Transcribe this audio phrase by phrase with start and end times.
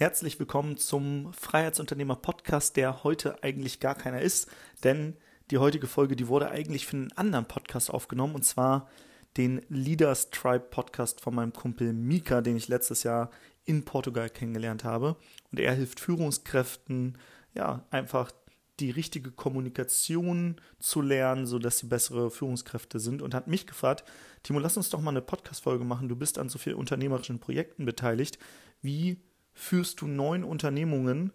[0.00, 4.48] Herzlich willkommen zum Freiheitsunternehmer Podcast, der heute eigentlich gar keiner ist,
[4.82, 5.14] denn
[5.50, 8.88] die heutige Folge, die wurde eigentlich für einen anderen Podcast aufgenommen und zwar
[9.36, 13.30] den Leaders Tribe Podcast von meinem Kumpel Mika, den ich letztes Jahr
[13.66, 15.16] in Portugal kennengelernt habe
[15.52, 17.18] und er hilft Führungskräften,
[17.54, 18.32] ja, einfach
[18.78, 24.04] die richtige Kommunikation zu lernen, sodass sie bessere Führungskräfte sind und hat mich gefragt,
[24.44, 26.08] Timo, lass uns doch mal eine Podcast-Folge machen.
[26.08, 28.38] Du bist an so vielen unternehmerischen Projekten beteiligt.
[28.80, 29.18] Wie
[29.60, 31.32] führst du neun Unternehmungen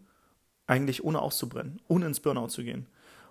[0.66, 2.88] eigentlich ohne auszubrennen, ohne ins Burnout zu gehen?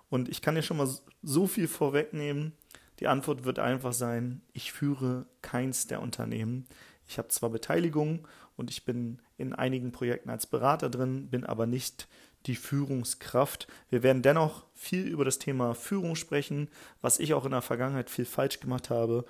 [0.09, 0.89] Und ich kann dir schon mal
[1.21, 2.53] so viel vorwegnehmen.
[2.99, 6.65] Die Antwort wird einfach sein, ich führe keins der Unternehmen.
[7.07, 11.65] Ich habe zwar Beteiligung und ich bin in einigen Projekten als Berater drin, bin aber
[11.65, 12.07] nicht
[12.45, 13.67] die Führungskraft.
[13.89, 16.69] Wir werden dennoch viel über das Thema Führung sprechen,
[17.01, 19.25] was ich auch in der Vergangenheit viel falsch gemacht habe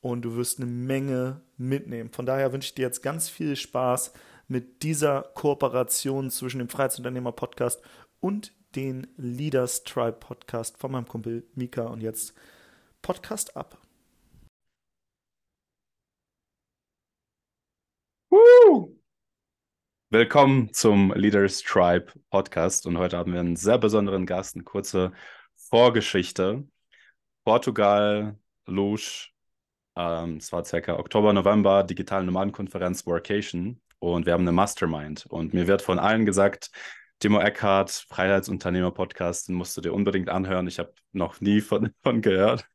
[0.00, 2.10] und du wirst eine Menge mitnehmen.
[2.10, 4.12] Von daher wünsche ich dir jetzt ganz viel Spaß
[4.50, 7.80] mit dieser Kooperation zwischen dem Freiheitsunternehmer Podcast
[8.18, 12.34] und den Leaders Tribe Podcast von meinem Kumpel Mika und jetzt
[13.00, 13.78] Podcast ab.
[18.28, 18.98] Woo!
[20.10, 25.12] Willkommen zum Leaders Tribe Podcast und heute haben wir einen sehr besonderen Gast, eine kurze
[25.54, 26.66] Vorgeschichte.
[27.44, 29.32] Portugal, Lusch,
[29.96, 35.26] ähm, es war circa Oktober, November, digitale Nomadenkonferenz Workation und wir haben eine Mastermind.
[35.26, 36.70] Und mir wird von allen gesagt,
[37.20, 40.66] Timo Eckhart, Freiheitsunternehmer-Podcast, den musst du dir unbedingt anhören.
[40.66, 42.66] Ich habe noch nie von, von gehört.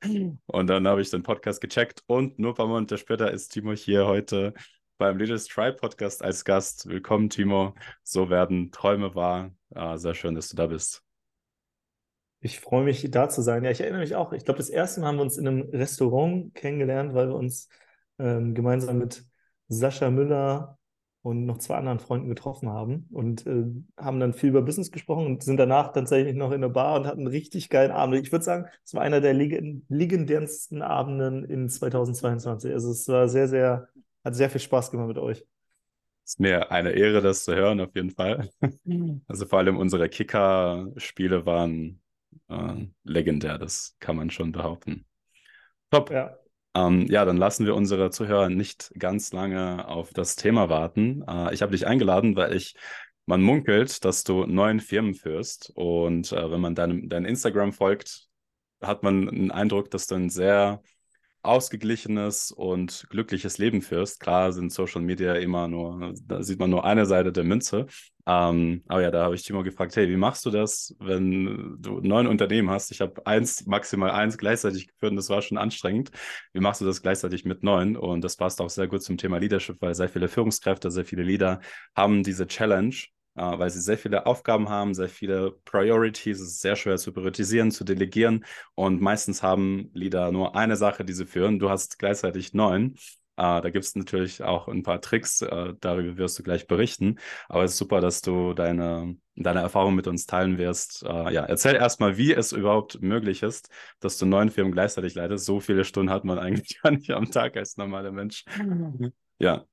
[0.46, 3.74] Und dann habe ich den Podcast gecheckt und nur ein paar Monate später ist Timo
[3.74, 4.54] hier heute
[4.98, 6.88] beim Leaders Tribe Podcast als Gast.
[6.88, 7.74] Willkommen, Timo.
[8.04, 9.52] So werden Träume wahr.
[9.74, 11.02] Ah, sehr schön, dass du da bist.
[12.40, 13.64] Ich freue mich, da zu sein.
[13.64, 14.32] Ja, ich erinnere mich auch.
[14.32, 17.68] Ich glaube, das erste Mal haben wir uns in einem Restaurant kennengelernt, weil wir uns
[18.20, 19.26] ähm, gemeinsam mit
[19.68, 20.78] Sascha Müller
[21.26, 23.66] und noch zwei anderen Freunden getroffen haben und äh,
[23.98, 27.08] haben dann viel über Business gesprochen und sind danach tatsächlich noch in der Bar und
[27.08, 28.22] hatten einen richtig geilen Abend.
[28.24, 32.72] Ich würde sagen, es war einer der legendärsten Abenden in 2022.
[32.72, 33.88] Also es war sehr, sehr,
[34.24, 35.40] hat sehr viel Spaß gemacht mit euch.
[36.24, 38.48] Es ist mir eine Ehre, das zu hören, auf jeden Fall.
[39.28, 42.02] Also vor allem unsere Kicker-Spiele waren
[42.50, 45.08] äh, legendär, das kann man schon behaupten.
[45.90, 46.12] Top.
[46.12, 46.38] Ja.
[46.76, 51.24] Ähm, ja, dann lassen wir unsere Zuhörer nicht ganz lange auf das Thema warten.
[51.28, 52.76] Äh, ich habe dich eingeladen, weil ich,
[53.26, 55.72] man munkelt, dass du neun Firmen führst.
[55.76, 58.28] Und äh, wenn man deinem, dein Instagram folgt,
[58.82, 60.82] hat man einen Eindruck, dass du ein sehr
[61.46, 64.20] ausgeglichenes und glückliches Leben führst.
[64.20, 67.86] Klar sind Social Media immer nur, da sieht man nur eine Seite der Münze.
[68.28, 72.00] Ähm, aber ja, da habe ich Timo gefragt, hey, wie machst du das, wenn du
[72.02, 72.92] neun Unternehmen hast?
[72.92, 76.10] Ich habe eins, maximal eins gleichzeitig geführt und das war schon anstrengend.
[76.52, 77.96] Wie machst du das gleichzeitig mit neun?
[77.96, 81.24] Und das passt auch sehr gut zum Thema Leadership, weil sehr viele Führungskräfte, sehr viele
[81.24, 81.60] Leader
[81.96, 82.96] haben diese Challenge,
[83.36, 86.40] weil sie sehr viele Aufgaben haben, sehr viele Priorities.
[86.40, 88.46] Es ist sehr schwer zu priorisieren, zu delegieren.
[88.76, 91.60] Und meistens haben Leader nur eine Sache, die sie führen.
[91.60, 92.96] Du hast gleichzeitig neun.
[93.38, 97.20] Uh, da gibt es natürlich auch ein paar Tricks, uh, darüber wirst du gleich berichten.
[97.50, 101.04] Aber es ist super, dass du deine, deine Erfahrung mit uns teilen wirst.
[101.04, 103.70] Uh, ja, erzähl erstmal, wie es überhaupt möglich ist,
[104.00, 105.44] dass du neun Firmen gleichzeitig leitest.
[105.44, 108.46] So viele Stunden hat man eigentlich gar nicht am Tag als normaler Mensch.
[109.38, 109.66] Ja.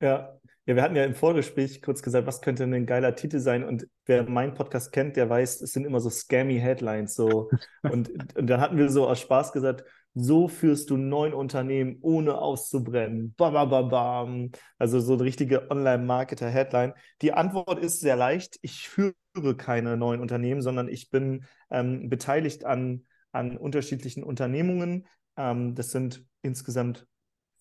[0.00, 3.62] Ja, ja, wir hatten ja im Vorgespräch kurz gesagt, was könnte ein geiler Titel sein?
[3.62, 7.14] Und wer meinen Podcast kennt, der weiß, es sind immer so scammy Headlines.
[7.14, 7.50] So.
[7.82, 9.84] und, und dann hatten wir so aus Spaß gesagt,
[10.14, 13.34] so führst du neun Unternehmen ohne auszubrennen.
[13.36, 14.50] Bam, bam, bam.
[14.76, 16.94] Also so eine richtige Online-Marketer-Headline.
[17.22, 18.58] Die Antwort ist sehr leicht.
[18.62, 19.14] Ich führe
[19.56, 25.06] keine neuen Unternehmen, sondern ich bin ähm, beteiligt an, an unterschiedlichen Unternehmungen.
[25.36, 27.06] Ähm, das sind insgesamt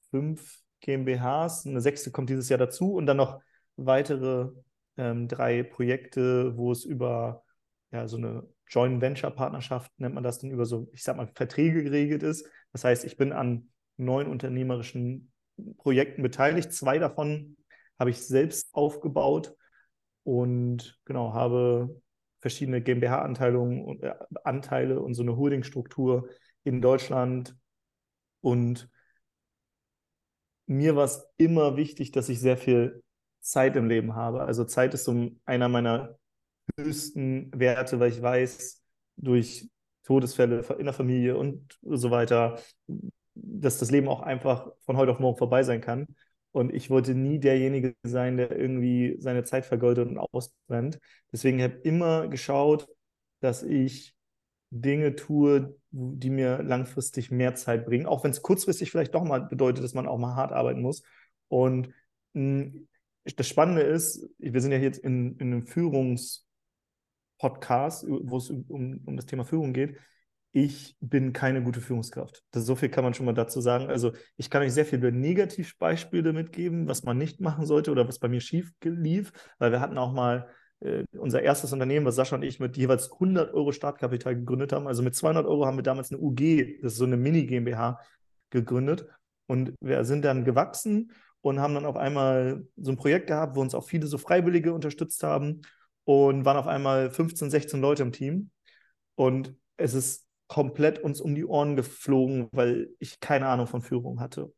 [0.09, 3.41] fünf GmbHs, eine sechste kommt dieses Jahr dazu und dann noch
[3.75, 4.49] weitere
[4.97, 7.43] ähm, drei Projekte, wo es über
[7.91, 11.27] ja, so eine Joint Venture Partnerschaft nennt man das dann über so, ich sag mal,
[11.27, 12.47] Verträge geregelt ist.
[12.71, 15.31] Das heißt, ich bin an neun unternehmerischen
[15.77, 16.73] Projekten beteiligt.
[16.73, 17.57] Zwei davon
[17.99, 19.55] habe ich selbst aufgebaut
[20.23, 22.01] und genau habe
[22.41, 24.13] verschiedene GmbH-Anteile und, äh,
[24.43, 26.29] Anteile und so eine Holdingstruktur
[26.63, 27.55] in Deutschland
[28.41, 28.89] und
[30.67, 33.03] mir war es immer wichtig, dass ich sehr viel
[33.39, 34.41] Zeit im Leben habe.
[34.41, 36.17] Also Zeit ist so einer meiner
[36.77, 38.81] höchsten Werte, weil ich weiß,
[39.17, 39.69] durch
[40.03, 42.59] Todesfälle in der Familie und so weiter,
[43.33, 46.07] dass das Leben auch einfach von heute auf morgen vorbei sein kann.
[46.51, 50.99] Und ich wollte nie derjenige sein, der irgendwie seine Zeit vergeudet und ausbrennt.
[51.31, 52.87] Deswegen habe ich immer geschaut,
[53.41, 54.14] dass ich
[54.71, 59.41] Dinge tue, die mir langfristig mehr Zeit bringen, auch wenn es kurzfristig vielleicht doch mal
[59.41, 61.03] bedeutet, dass man auch mal hart arbeiten muss.
[61.47, 61.89] Und
[62.33, 62.87] mh, hm,
[63.35, 69.15] das Spannende ist, wir sind ja jetzt in, in einem Führungspodcast, wo es um, um
[69.15, 69.97] das Thema Führung geht.
[70.51, 72.43] Ich bin keine gute Führungskraft.
[72.51, 73.87] Das, so viel kann man schon mal dazu sagen.
[73.87, 78.19] Also ich kann euch sehr viele Negativbeispiele mitgeben, was man nicht machen sollte oder was
[78.19, 80.47] bei mir schief lief, weil wir hatten auch mal
[81.17, 84.87] unser erstes Unternehmen, was Sascha und ich mit jeweils 100 Euro Startkapital gegründet haben.
[84.87, 87.99] Also mit 200 Euro haben wir damals eine UG, das ist so eine Mini-GmbH,
[88.49, 89.07] gegründet.
[89.47, 91.11] Und wir sind dann gewachsen
[91.41, 94.73] und haben dann auf einmal so ein Projekt gehabt, wo uns auch viele so Freiwillige
[94.73, 95.61] unterstützt haben
[96.03, 98.49] und waren auf einmal 15, 16 Leute im Team.
[99.15, 104.19] Und es ist komplett uns um die Ohren geflogen, weil ich keine Ahnung von Führung
[104.19, 104.53] hatte.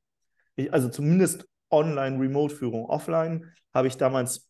[0.55, 2.85] Ich, also zumindest Online-Remote-Führung.
[2.85, 4.46] Offline habe ich damals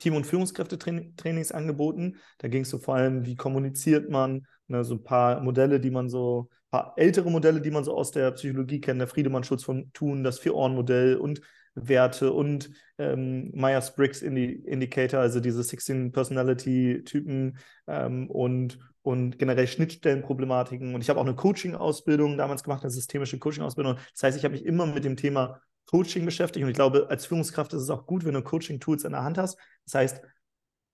[0.00, 2.16] Team- und Führungskräftetrainings angeboten.
[2.38, 5.90] Da ging es so vor allem, wie kommuniziert man, ne, so ein paar Modelle, die
[5.90, 9.62] man so, ein paar ältere Modelle, die man so aus der Psychologie kennt, der Friedemann-Schutz
[9.62, 11.40] von Thun, das Vier-Ohren-Modell und
[11.74, 20.94] Werte und ähm, Myers-Briggs Indicator, also diese 16 Personality-Typen ähm, und, und generell Schnittstellenproblematiken.
[20.94, 23.98] Und ich habe auch eine Coaching-Ausbildung damals gemacht, eine systemische Coaching-Ausbildung.
[24.12, 26.62] Das heißt, ich habe mich immer mit dem Thema Coaching beschäftigt.
[26.62, 29.38] Und ich glaube, als Führungskraft ist es auch gut, wenn du Coaching-Tools in der Hand
[29.38, 29.58] hast.
[29.84, 30.22] Das heißt,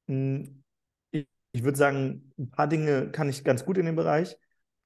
[0.09, 0.63] hm,
[1.13, 4.37] ich würde sagen, ein paar Dinge kann ich ganz gut in dem Bereich,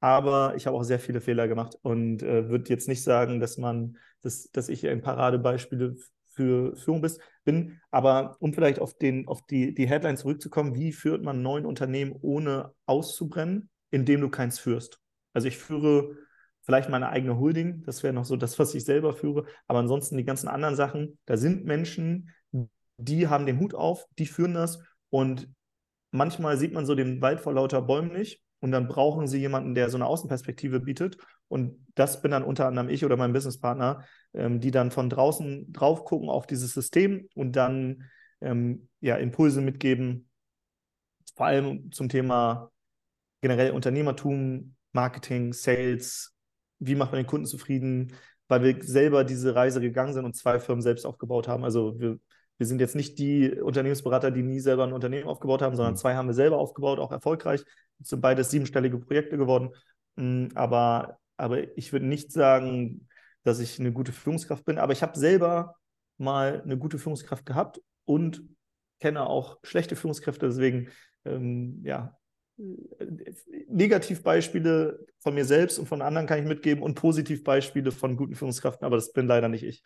[0.01, 3.59] aber ich habe auch sehr viele Fehler gemacht und äh, würde jetzt nicht sagen, dass
[3.59, 5.97] man, dass, dass ich ein Paradebeispiel
[6.29, 7.81] für Führung bist, bin.
[7.91, 12.17] Aber um vielleicht auf, den, auf die, die Headline zurückzukommen, wie führt man neun Unternehmen
[12.21, 15.01] ohne auszubrennen, indem du keins führst?
[15.33, 16.17] Also ich führe
[16.71, 19.45] vielleicht meine eigene Holding, das wäre noch so das, was ich selber führe.
[19.67, 22.31] Aber ansonsten die ganzen anderen Sachen, da sind Menschen,
[22.97, 24.79] die haben den Hut auf, die führen das.
[25.09, 25.49] Und
[26.13, 28.41] manchmal sieht man so den Wald vor lauter Bäumen nicht.
[28.61, 31.17] Und dann brauchen sie jemanden, der so eine Außenperspektive bietet.
[31.49, 35.73] Und das bin dann unter anderem ich oder mein Businesspartner, ähm, die dann von draußen
[35.73, 38.05] drauf gucken auf dieses System und dann
[38.41, 40.29] ähm, ja, Impulse mitgeben,
[41.35, 42.71] vor allem zum Thema
[43.41, 46.33] generell Unternehmertum, Marketing, Sales,
[46.81, 48.15] wie macht man den Kunden zufrieden,
[48.49, 51.65] weil wir selber diese Reise gegangen sind und zwei Firmen selbst aufgebaut haben.
[51.65, 52.19] Also wir,
[52.59, 55.99] wir sind jetzt nicht die Unternehmensberater, die nie selber ein Unternehmen aufgebaut haben, sondern mhm.
[55.99, 57.63] zwei haben wir selber aufgebaut, auch erfolgreich.
[58.01, 59.71] Es sind beides siebenstellige Projekte geworden.
[60.17, 63.09] Mm, aber, aber ich würde nicht sagen,
[63.45, 65.77] dass ich eine gute Führungskraft bin, aber ich habe selber
[66.19, 68.43] mal eine gute Führungskraft gehabt und
[69.01, 70.47] kenne auch schlechte Führungskräfte.
[70.47, 70.89] Deswegen,
[71.25, 72.19] ähm, ja,
[73.69, 78.85] Negativbeispiele von mir selbst und von anderen kann ich mitgeben und Positivbeispiele von guten Führungskräften,
[78.85, 79.83] aber das bin leider nicht ich.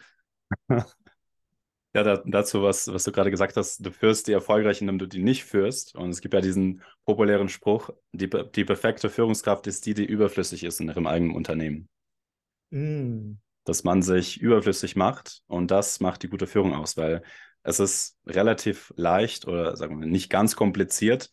[1.97, 5.23] Ja, dazu, was, was du gerade gesagt hast, du führst die erfolgreich, indem du die
[5.23, 5.95] nicht führst.
[5.95, 10.65] Und es gibt ja diesen populären Spruch, die, die perfekte Führungskraft ist die, die überflüssig
[10.65, 11.89] ist in ihrem eigenen Unternehmen.
[12.71, 13.35] Mm.
[13.65, 17.23] Dass man sich überflüssig macht und das macht die gute Führung aus, weil
[17.63, 21.31] es ist relativ leicht oder sagen wir nicht ganz kompliziert,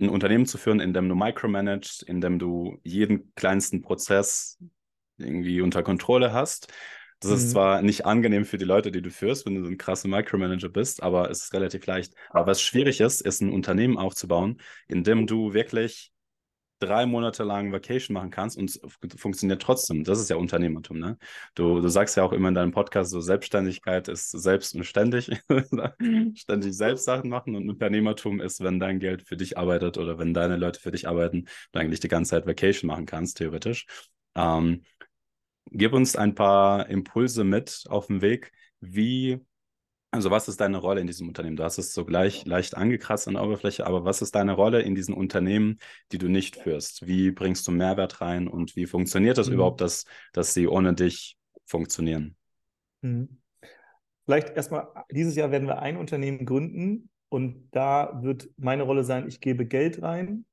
[0.00, 4.58] ein Unternehmen zu führen, in dem du micromanagst, in dem du jeden kleinsten Prozess
[5.18, 6.72] irgendwie unter Kontrolle hast.
[7.20, 7.36] Das mhm.
[7.36, 10.08] ist zwar nicht angenehm für die Leute, die du führst, wenn du so ein krasser
[10.08, 12.14] Micromanager bist, aber es ist relativ leicht.
[12.30, 16.12] Aber was schwierig ist, ist ein Unternehmen aufzubauen, in dem du wirklich
[16.78, 18.80] drei Monate lang Vacation machen kannst und es
[19.16, 20.04] funktioniert trotzdem.
[20.04, 21.18] Das ist ja Unternehmertum, ne?
[21.54, 25.30] Du, du sagst ja auch immer in deinem Podcast, so Selbstständigkeit ist selbst und ständig,
[26.34, 30.34] ständig selbst Sachen machen und Unternehmertum ist, wenn dein Geld für dich arbeitet oder wenn
[30.34, 33.86] deine Leute für dich arbeiten, du eigentlich die ganze Zeit Vacation machen kannst, theoretisch.
[34.34, 34.84] Ähm,
[35.70, 39.40] gib uns ein paar Impulse mit auf dem Weg, wie
[40.10, 41.56] also was ist deine Rolle in diesem Unternehmen?
[41.56, 44.80] Du hast es so gleich leicht angekratzt an der Oberfläche, aber was ist deine Rolle
[44.82, 45.78] in diesen Unternehmen,
[46.12, 47.06] die du nicht führst?
[47.06, 49.54] Wie bringst du Mehrwert rein und wie funktioniert das mhm.
[49.54, 51.36] überhaupt, dass, dass sie ohne dich
[51.66, 52.36] funktionieren?
[53.02, 53.40] Mhm.
[54.24, 59.28] Vielleicht erstmal, dieses Jahr werden wir ein Unternehmen gründen und da wird meine Rolle sein,
[59.28, 60.44] ich gebe Geld rein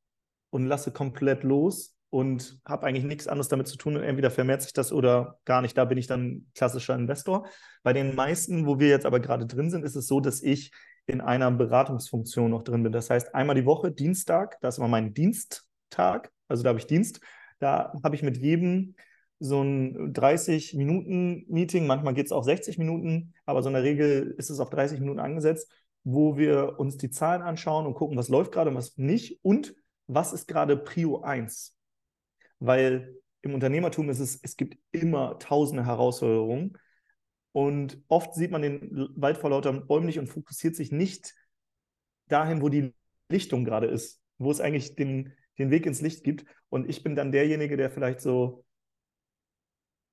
[0.49, 3.97] und lasse komplett los und habe eigentlich nichts anderes damit zu tun.
[3.97, 5.77] Entweder vermehrt sich das oder gar nicht.
[5.77, 7.45] Da bin ich dann klassischer Investor.
[7.83, 10.71] Bei den meisten, wo wir jetzt aber gerade drin sind, ist es so, dass ich
[11.07, 12.93] in einer Beratungsfunktion noch drin bin.
[12.93, 16.87] Das heißt, einmal die Woche, Dienstag, das ist immer mein Diensttag, also da habe ich
[16.87, 17.19] Dienst.
[17.59, 18.95] Da habe ich mit jedem
[19.39, 24.49] so ein 30-Minuten-Meeting, manchmal geht es auch 60 Minuten, aber so in der Regel ist
[24.49, 25.69] es auf 30 Minuten angesetzt,
[26.05, 29.75] wo wir uns die Zahlen anschauen und gucken, was läuft gerade und was nicht und
[30.07, 31.74] was ist gerade Prio 1
[32.59, 36.77] weil im Unternehmertum ist es, es gibt immer tausende Herausforderungen
[37.51, 41.33] und oft sieht man den Wald vor lauter Bäumen nicht und fokussiert sich nicht
[42.27, 42.93] dahin, wo die
[43.29, 46.45] Lichtung gerade ist, wo es eigentlich den, den Weg ins Licht gibt.
[46.69, 48.65] Und ich bin dann derjenige, der vielleicht so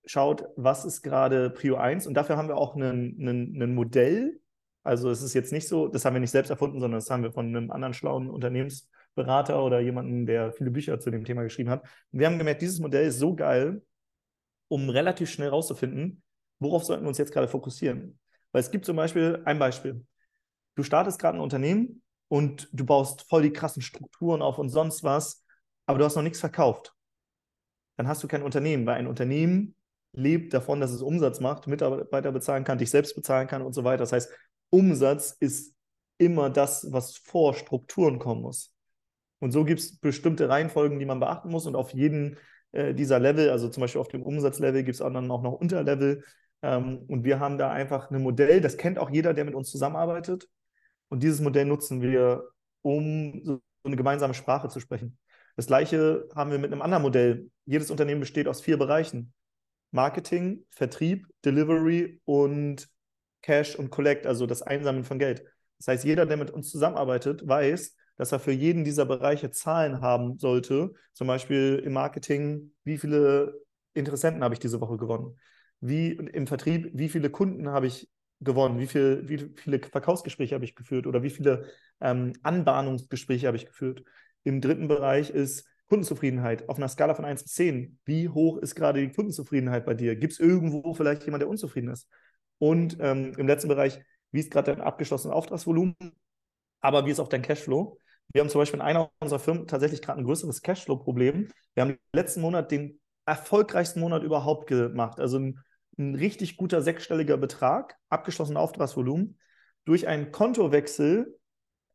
[0.05, 2.07] schaut, was ist gerade Prio 1.
[2.07, 4.41] Und dafür haben wir auch ein Modell
[4.85, 7.23] Also es ist jetzt nicht so, das haben wir nicht selbst erfunden, sondern das haben
[7.23, 8.31] wir von einem anderen schlauen
[9.15, 11.83] Unternehmensberater oder jemanden, der viele Bücher zu dem Thema geschrieben hat.
[12.13, 13.83] Und wir haben gemerkt, dieses Modell ist so geil,
[14.69, 16.23] um relativ schnell rauszufinden,
[16.59, 18.19] worauf sollten wir uns jetzt gerade fokussieren.
[18.53, 20.05] Weil es gibt zum Beispiel ein Beispiel.
[20.75, 25.03] Du startest gerade ein Unternehmen und du baust voll die krassen Strukturen auf und sonst
[25.05, 25.45] was,
[25.87, 26.95] aber du hast noch nichts verkauft.
[27.97, 29.75] Dann hast du kein Unternehmen, weil ein Unternehmen
[30.13, 33.85] lebt davon, dass es Umsatz macht, Mitarbeiter bezahlen kann, dich selbst bezahlen kann und so
[33.85, 33.99] weiter.
[33.99, 34.31] Das heißt,
[34.71, 35.75] Umsatz ist
[36.19, 38.75] immer das, was vor Strukturen kommen muss.
[39.43, 41.67] Und so gibt es bestimmte Reihenfolgen, die man beachten muss.
[41.67, 42.39] Und auf jeden
[42.71, 46.23] äh, dieser Level, also zum Beispiel auf dem Umsatzlevel, gibt es dann auch noch Unterlevel.
[46.63, 49.69] Ähm, und wir haben da einfach ein Modell, das kennt auch jeder, der mit uns
[49.69, 50.49] zusammenarbeitet.
[51.09, 52.51] Und dieses Modell nutzen wir,
[52.83, 55.19] um so eine gemeinsame Sprache zu sprechen.
[55.57, 57.51] Das gleiche haben wir mit einem anderen Modell.
[57.67, 59.33] Jedes Unternehmen besteht aus vier Bereichen.
[59.91, 62.89] Marketing, Vertrieb, Delivery und
[63.43, 65.43] Cash und Collect, also das Einsammeln von Geld.
[65.79, 70.01] Das heißt, jeder, der mit uns zusammenarbeitet, weiß, dass er für jeden dieser Bereiche Zahlen
[70.01, 70.93] haben sollte.
[71.13, 73.61] Zum Beispiel im Marketing, wie viele
[73.95, 75.41] Interessenten habe ich diese Woche gewonnen?
[75.81, 78.79] Wie im Vertrieb, wie viele Kunden habe ich gewonnen?
[78.79, 81.09] Wie, viel, wie viele Verkaufsgespräche habe ich geführt?
[81.09, 81.67] Oder wie viele
[82.01, 84.05] ähm, Anbahnungsgespräche habe ich geführt?
[84.45, 87.99] Im dritten Bereich ist Kundenzufriedenheit auf einer Skala von 1 bis 10.
[88.05, 90.15] Wie hoch ist gerade die Kundenzufriedenheit bei dir?
[90.15, 92.09] Gibt es irgendwo vielleicht jemand, der unzufrieden ist?
[92.59, 93.99] Und ähm, im letzten Bereich,
[94.31, 95.97] wie ist gerade dein abgeschlossenes Auftragsvolumen?
[96.81, 97.99] Aber wie ist auch dein Cashflow?
[98.33, 101.49] Wir haben zum Beispiel in einer unserer Firmen tatsächlich gerade ein größeres Cashflow-Problem.
[101.75, 105.21] Wir haben letzten Monat den erfolgreichsten Monat überhaupt gemacht.
[105.21, 105.61] Also ein,
[105.99, 109.39] ein richtig guter sechsstelliger Betrag, abgeschlossenes Auftragsvolumen.
[109.85, 111.39] Durch einen Kontowechsel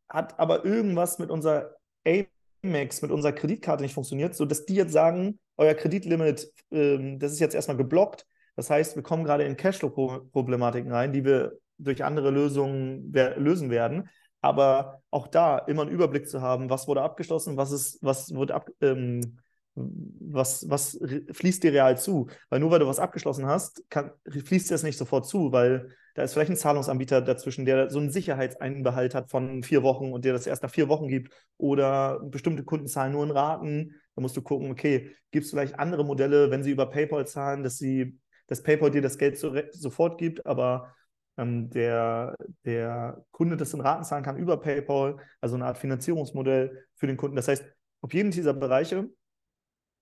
[0.10, 5.40] hat aber irgendwas mit unserer Amex, mit unserer Kreditkarte nicht funktioniert, sodass die jetzt sagen,
[5.58, 8.26] euer Kreditlimit, ähm, das ist jetzt erstmal geblockt.
[8.56, 14.10] Das heißt, wir kommen gerade in Cashflow-Problematiken rein, die wir durch andere Lösungen lösen werden.
[14.42, 18.52] Aber auch da immer einen Überblick zu haben, was wurde abgeschlossen, was ist, was wird
[18.52, 19.40] ab, ähm,
[19.76, 21.00] was, was
[21.32, 22.28] fließt dir real zu?
[22.50, 25.90] Weil nur weil du was abgeschlossen hast, kann, fließt dir das nicht sofort zu, weil
[26.16, 30.26] da ist vielleicht ein Zahlungsanbieter dazwischen, der so einen Sicherheitseinbehalt hat von vier Wochen und
[30.26, 33.94] dir das erst nach vier Wochen gibt oder bestimmte Kunden zahlen nur in Raten.
[34.16, 37.62] Da musst du gucken, okay, gibt es vielleicht andere Modelle, wenn sie über PayPal zahlen,
[37.62, 38.18] dass sie,
[38.48, 40.96] dass PayPal dir das Geld so, sofort gibt, aber
[41.38, 46.86] ähm, der, der Kunde das in Raten zahlen kann über PayPal, also eine Art Finanzierungsmodell
[46.96, 47.36] für den Kunden.
[47.36, 47.66] Das heißt,
[48.02, 49.10] auf jeden dieser Bereiche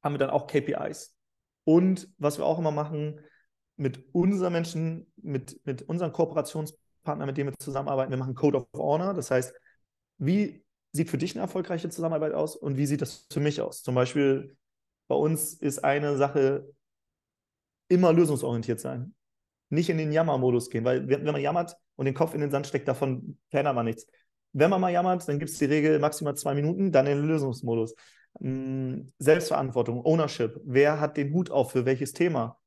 [0.02, 1.16] haben wir dann auch KPIs.
[1.64, 3.20] Und was wir auch immer machen,
[3.78, 8.68] mit unseren Menschen, mit, mit unseren Kooperationspartnern, mit denen wir zusammenarbeiten, wir machen Code of
[8.74, 9.14] Honor.
[9.14, 9.54] Das heißt,
[10.18, 10.64] wie
[10.94, 13.84] sieht für dich eine erfolgreiche Zusammenarbeit aus und wie sieht das für mich aus?
[13.84, 14.56] Zum Beispiel
[15.08, 16.70] bei uns ist eine Sache
[17.90, 19.14] immer lösungsorientiert sein.
[19.70, 22.68] Nicht in den Jammermodus gehen, weil wenn man jammert und den Kopf in den Sand
[22.68, 24.06] steckt, davon verändert man nichts.
[24.54, 27.28] Wenn man mal jammert, dann gibt es die Regel maximal zwei Minuten, dann in den
[27.28, 27.96] Lösungsmodus.
[28.40, 30.60] Hm, Selbstverantwortung, Ownership.
[30.64, 32.58] Wer hat den Hut auf für welches Thema?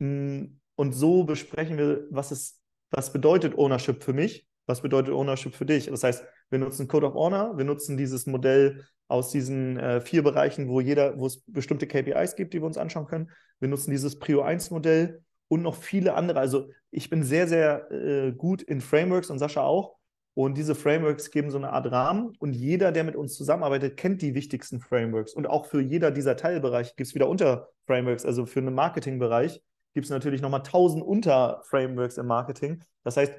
[0.00, 5.54] Hm, und so besprechen wir, was, ist, was bedeutet Ownership für mich, was bedeutet Ownership
[5.54, 5.86] für dich.
[5.86, 10.22] Das heißt, wir nutzen Code of Honor, wir nutzen dieses Modell aus diesen äh, vier
[10.22, 13.30] Bereichen, wo jeder, wo es bestimmte KPIs gibt, die wir uns anschauen können.
[13.58, 16.38] Wir nutzen dieses Prio 1 Modell und noch viele andere.
[16.38, 19.96] Also ich bin sehr, sehr äh, gut in Frameworks und Sascha auch.
[20.34, 24.22] Und diese Frameworks geben so eine Art Rahmen und jeder, der mit uns zusammenarbeitet, kennt
[24.22, 25.34] die wichtigsten Frameworks.
[25.34, 28.24] Und auch für jeder dieser Teilbereiche gibt es wieder Unterframeworks.
[28.24, 29.60] Also für einen Marketingbereich
[29.92, 32.84] gibt es natürlich nochmal tausend Unterframeworks im Marketing.
[33.02, 33.34] Das heißt,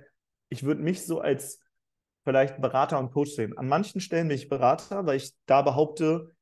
[0.49, 1.61] ich würde mich so als
[2.25, 3.57] vielleicht Berater und Coach sehen.
[3.57, 6.35] An manchen Stellen bin ich Berater, weil ich da behaupte,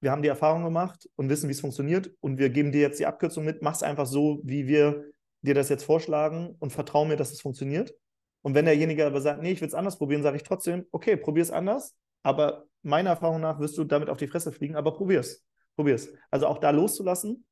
[0.00, 3.00] wir haben die Erfahrung gemacht und wissen, wie es funktioniert und wir geben dir jetzt
[3.00, 5.04] die Abkürzung mit, mach es einfach so, wie wir
[5.42, 7.94] dir das jetzt vorschlagen und vertraue mir, dass es funktioniert.
[8.42, 11.16] Und wenn derjenige aber sagt, nee, ich will es anders probieren, sage ich trotzdem, okay,
[11.16, 14.92] probier es anders, aber meiner Erfahrung nach wirst du damit auf die Fresse fliegen, aber
[14.92, 15.44] probier's.
[15.74, 16.12] Probier's.
[16.30, 17.44] Also auch da loszulassen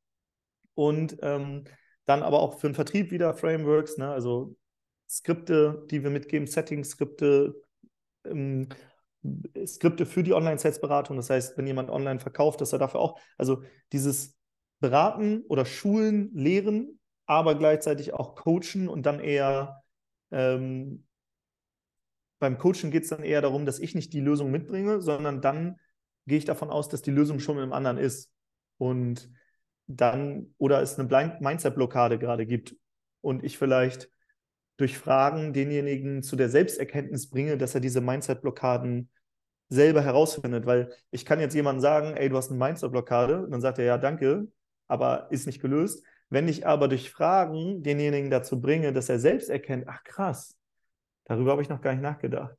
[0.75, 1.65] und ähm,
[2.07, 4.11] dann aber auch für den Vertrieb wieder Frameworks, ne?
[4.11, 4.57] also
[5.09, 7.55] Skripte, die wir mitgeben, Settings-Skripte,
[8.25, 8.69] ähm,
[9.67, 11.17] Skripte für die Online-Sales-Beratung.
[11.17, 13.63] Das heißt, wenn jemand online verkauft, dass er dafür auch, also
[13.93, 14.37] dieses
[14.81, 19.83] Beraten oder Schulen, Lehren, aber gleichzeitig auch coachen und dann eher
[20.31, 21.07] ähm,
[22.45, 25.77] beim Coaching geht es dann eher darum, dass ich nicht die Lösung mitbringe, sondern dann
[26.27, 28.31] gehe ich davon aus, dass die Lösung schon dem anderen ist.
[28.77, 29.31] Und
[29.87, 31.09] dann, oder es eine
[31.41, 32.77] Mindset-Blockade gerade gibt
[33.21, 34.11] und ich vielleicht
[34.77, 39.09] durch Fragen denjenigen zu der Selbsterkenntnis bringe, dass er diese Mindset-Blockaden
[39.75, 40.67] selber herausfindet.
[40.67, 43.99] Weil ich kann jetzt jemandem sagen, ey, du hast eine Mindset-Blockade, dann sagt er, ja,
[43.99, 44.49] danke,
[44.89, 46.05] aber ist nicht gelöst.
[46.31, 50.57] Wenn ich aber durch Fragen denjenigen dazu bringe, dass er selbst erkennt, ach krass,
[51.25, 52.57] darüber habe ich noch gar nicht nachgedacht.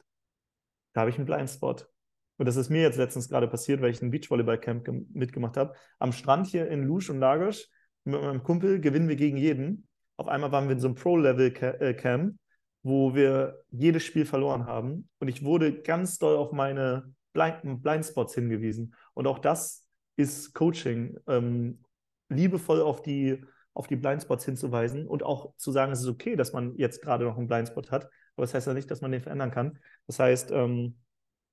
[0.94, 1.90] Da habe ich einen Blindspot.
[2.38, 5.74] Und das ist mir jetzt letztens gerade passiert, weil ich ein Beachvolleyball-Camp mitgemacht habe.
[6.00, 7.70] Am Strand hier in Lusch und Lagos
[8.04, 9.88] mit meinem Kumpel gewinnen wir gegen jeden.
[10.18, 12.38] Auf einmal waren wir in so einem Pro-Level-Camp, äh,
[12.86, 15.10] wo wir jedes Spiel verloren haben.
[15.18, 18.94] Und ich wurde ganz doll auf meine Blind Blindspots hingewiesen.
[19.16, 19.88] Und auch das
[20.18, 21.84] ist Coaching, ähm,
[22.30, 26.54] liebevoll auf die, auf die Blindspots hinzuweisen und auch zu sagen, es ist okay, dass
[26.54, 28.04] man jetzt gerade noch einen Blindspot hat.
[28.36, 29.80] Aber das heißt ja nicht, dass man den verändern kann.
[30.06, 31.00] Das heißt, ähm,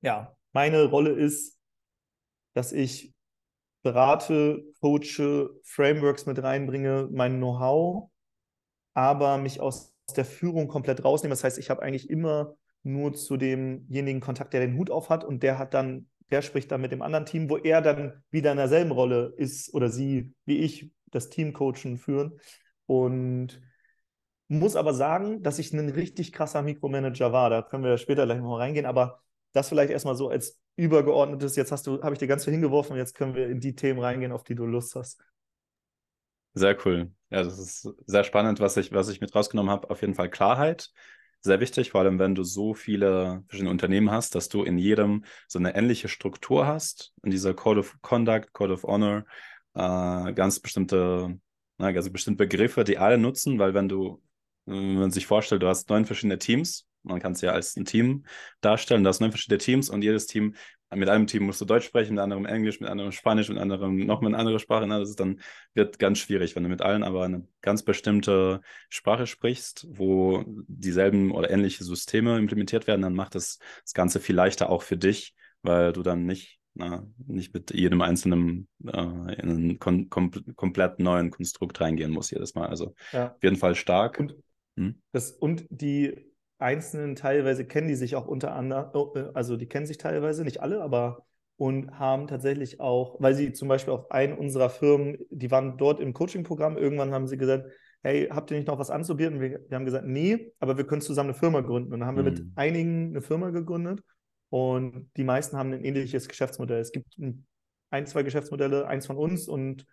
[0.02, 1.58] ja, meine Rolle ist,
[2.52, 3.14] dass ich
[3.82, 8.10] berate, coache, Frameworks mit reinbringe, mein Know-how,
[8.92, 11.32] aber mich aus der Führung komplett rausnehme.
[11.32, 15.24] Das heißt, ich habe eigentlich immer nur zu demjenigen Kontakt, der den Hut auf hat
[15.24, 18.50] und der hat dann, der spricht dann mit dem anderen Team, wo er dann wieder
[18.50, 22.38] in derselben Rolle ist oder sie, wie ich, das Team coachen, führen.
[22.86, 23.60] Und
[24.48, 27.50] muss aber sagen, dass ich ein richtig krasser Mikromanager war.
[27.50, 31.56] Da können wir später gleich noch reingehen, aber das vielleicht erstmal so als übergeordnetes.
[31.56, 34.00] Jetzt hast du, habe ich dir ganz viel hingeworfen jetzt können wir in die Themen
[34.00, 35.20] reingehen, auf die du Lust hast.
[36.54, 37.10] Sehr cool.
[37.30, 39.88] Ja, das ist sehr spannend, was ich, was ich mit rausgenommen habe.
[39.90, 40.90] Auf jeden Fall Klarheit.
[41.40, 45.24] Sehr wichtig, vor allem wenn du so viele verschiedene Unternehmen hast, dass du in jedem
[45.48, 49.24] so eine ähnliche Struktur hast, in dieser Code of Conduct, Code of Honor,
[49.74, 51.40] äh, ganz bestimmte,
[51.78, 54.22] also bestimmte Begriffe, die alle nutzen, weil wenn du,
[54.66, 57.84] wenn man sich vorstellt, du hast neun verschiedene Teams man kann es ja als ein
[57.84, 58.24] Team
[58.60, 59.04] darstellen.
[59.04, 60.54] Da neun verschiedene Teams und jedes Team,
[60.94, 63.98] mit einem Team musst du Deutsch sprechen, mit anderem Englisch, mit anderem Spanisch, mit anderem
[63.98, 64.86] noch mit einer anderen Sprache.
[64.86, 65.40] Na, das ist dann
[65.74, 71.32] wird ganz schwierig, wenn du mit allen aber eine ganz bestimmte Sprache sprichst, wo dieselben
[71.32, 75.34] oder ähnliche Systeme implementiert werden, dann macht das, das Ganze viel leichter auch für dich,
[75.62, 81.00] weil du dann nicht na, nicht mit jedem einzelnen äh, in einen kom kom komplett
[81.00, 82.68] neuen Konstrukt reingehen muss jedes Mal.
[82.68, 83.32] Also ja.
[83.32, 84.18] auf jeden Fall stark.
[84.18, 84.36] Und,
[84.76, 85.02] hm?
[85.12, 86.31] das, und die
[86.62, 90.60] Einzelnen teilweise kennen die sich auch untereinander, oh, äh, also die kennen sich teilweise, nicht
[90.62, 95.50] alle, aber und haben tatsächlich auch, weil sie zum Beispiel auf einen unserer Firmen, die
[95.50, 97.70] waren dort im Coaching-Programm, irgendwann haben sie gesagt,
[98.02, 99.40] hey, habt ihr nicht noch was anzubieten?
[99.40, 101.92] Wir, wir haben gesagt, nee, aber wir können zusammen eine Firma gründen.
[101.92, 102.52] Und dann haben wir mit mhm.
[102.56, 104.00] einigen eine Firma gegründet
[104.48, 106.80] und die meisten haben ein ähnliches Geschäftsmodell.
[106.80, 107.16] Es gibt
[107.90, 109.86] ein, zwei Geschäftsmodelle, eins von uns und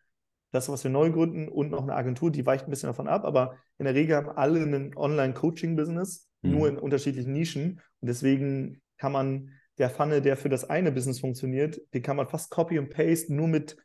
[0.51, 3.23] das, was wir neu gründen und noch eine Agentur, die weicht ein bisschen davon ab,
[3.23, 6.51] aber in der Regel haben alle ein Online-Coaching-Business, mhm.
[6.51, 7.81] nur in unterschiedlichen Nischen.
[8.01, 12.27] Und deswegen kann man der Pfanne, der für das eine Business funktioniert, den kann man
[12.27, 13.77] fast copy und paste, nur mit,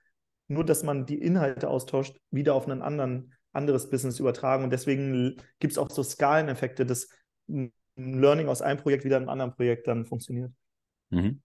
[0.48, 4.64] nur dass man die Inhalte austauscht, wieder auf ein anderen, anderes Business übertragen.
[4.64, 7.08] Und deswegen gibt es auch so Skaleneffekte, dass
[7.48, 10.52] ein Learning aus einem Projekt wieder in einem anderen Projekt dann funktioniert.
[11.10, 11.40] Mhm.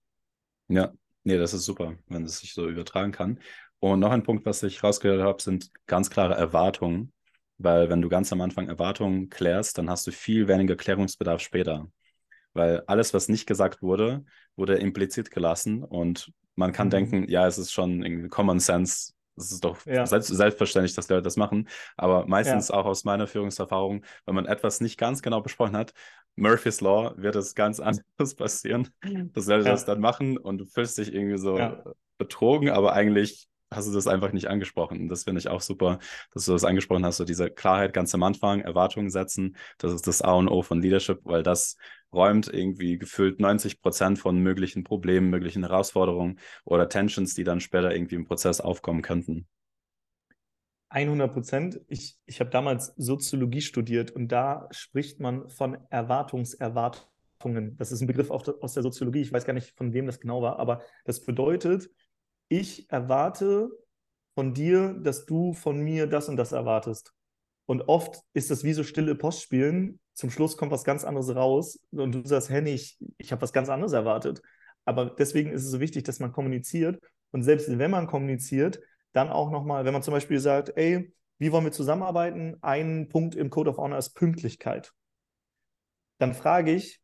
[0.68, 0.92] Ja,
[1.22, 3.38] nee, das ist super, wenn es sich so übertragen kann.
[3.78, 7.12] Und noch ein Punkt, was ich rausgehört habe, sind ganz klare Erwartungen.
[7.62, 11.88] Weil wenn du ganz am Anfang Erwartungen klärst, dann hast du viel weniger Klärungsbedarf später.
[12.54, 14.24] Weil alles, was nicht gesagt wurde,
[14.56, 16.90] wurde implizit gelassen und man kann mhm.
[16.90, 20.06] denken, ja, es ist schon irgendwie Common Sense, es ist doch ja.
[20.06, 21.68] selbst, selbstverständlich, dass Leute das machen.
[21.98, 22.74] Aber meistens ja.
[22.74, 25.92] auch aus meiner Führungserfahrung, wenn man etwas nicht ganz genau besprochen hat,
[26.36, 29.72] Murphy's Law wird es ganz anders passieren, dass Leute ja.
[29.72, 31.58] das dann machen und du fühlst dich irgendwie so
[32.16, 35.00] betrogen, aber eigentlich hast du das einfach nicht angesprochen.
[35.00, 35.98] Und das finde ich auch super,
[36.32, 40.06] dass du das angesprochen hast, so diese Klarheit ganz am Anfang, Erwartungen setzen, das ist
[40.06, 41.76] das A und O von Leadership, weil das
[42.12, 47.94] räumt irgendwie gefühlt 90 Prozent von möglichen Problemen, möglichen Herausforderungen oder Tensions, die dann später
[47.94, 49.46] irgendwie im Prozess aufkommen könnten.
[50.90, 51.80] 100 Prozent.
[51.86, 57.76] Ich, ich habe damals Soziologie studiert und da spricht man von Erwartungserwartungen.
[57.76, 59.20] Das ist ein Begriff aus der Soziologie.
[59.20, 61.90] Ich weiß gar nicht, von wem das genau war, aber das bedeutet,
[62.50, 63.70] ich erwarte
[64.34, 67.14] von dir, dass du von mir das und das erwartest.
[67.66, 70.00] Und oft ist das wie so stille Postspielen.
[70.14, 73.52] Zum Schluss kommt was ganz anderes raus und du sagst, Henny, ich, ich habe was
[73.52, 74.42] ganz anderes erwartet.
[74.84, 77.00] Aber deswegen ist es so wichtig, dass man kommuniziert.
[77.30, 78.80] Und selbst wenn man kommuniziert,
[79.12, 82.56] dann auch nochmal, wenn man zum Beispiel sagt, ey, wie wollen wir zusammenarbeiten?
[82.60, 84.92] Ein Punkt im Code of Honor ist Pünktlichkeit.
[86.18, 87.00] Dann frage ich,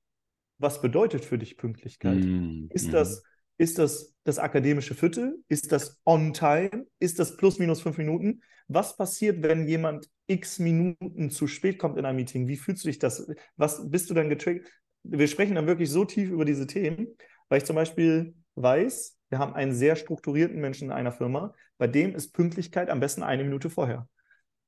[0.59, 2.25] was bedeutet für dich Pünktlichkeit?
[2.25, 3.27] Mm, ist das mhm.
[3.59, 5.43] Ist das das akademische Viertel?
[5.49, 6.87] Ist das on time?
[6.99, 8.43] Ist das plus minus fünf Minuten?
[8.69, 12.49] Was passiert, wenn jemand x Minuten zu spät kommt in ein Meeting?
[12.49, 13.31] Wie fühlst du dich das?
[13.57, 14.69] Was bist du dann getriggert?
[15.03, 17.07] Wir sprechen dann wirklich so tief über diese Themen,
[17.49, 21.87] weil ich zum Beispiel weiß, wir haben einen sehr strukturierten Menschen in einer Firma, bei
[21.87, 24.09] dem ist Pünktlichkeit am besten eine Minute vorher.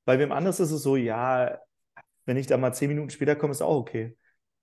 [0.05, 1.59] Bei wem anders ist es so, ja,
[2.25, 4.15] wenn ich da mal zehn Minuten später komme, ist auch okay.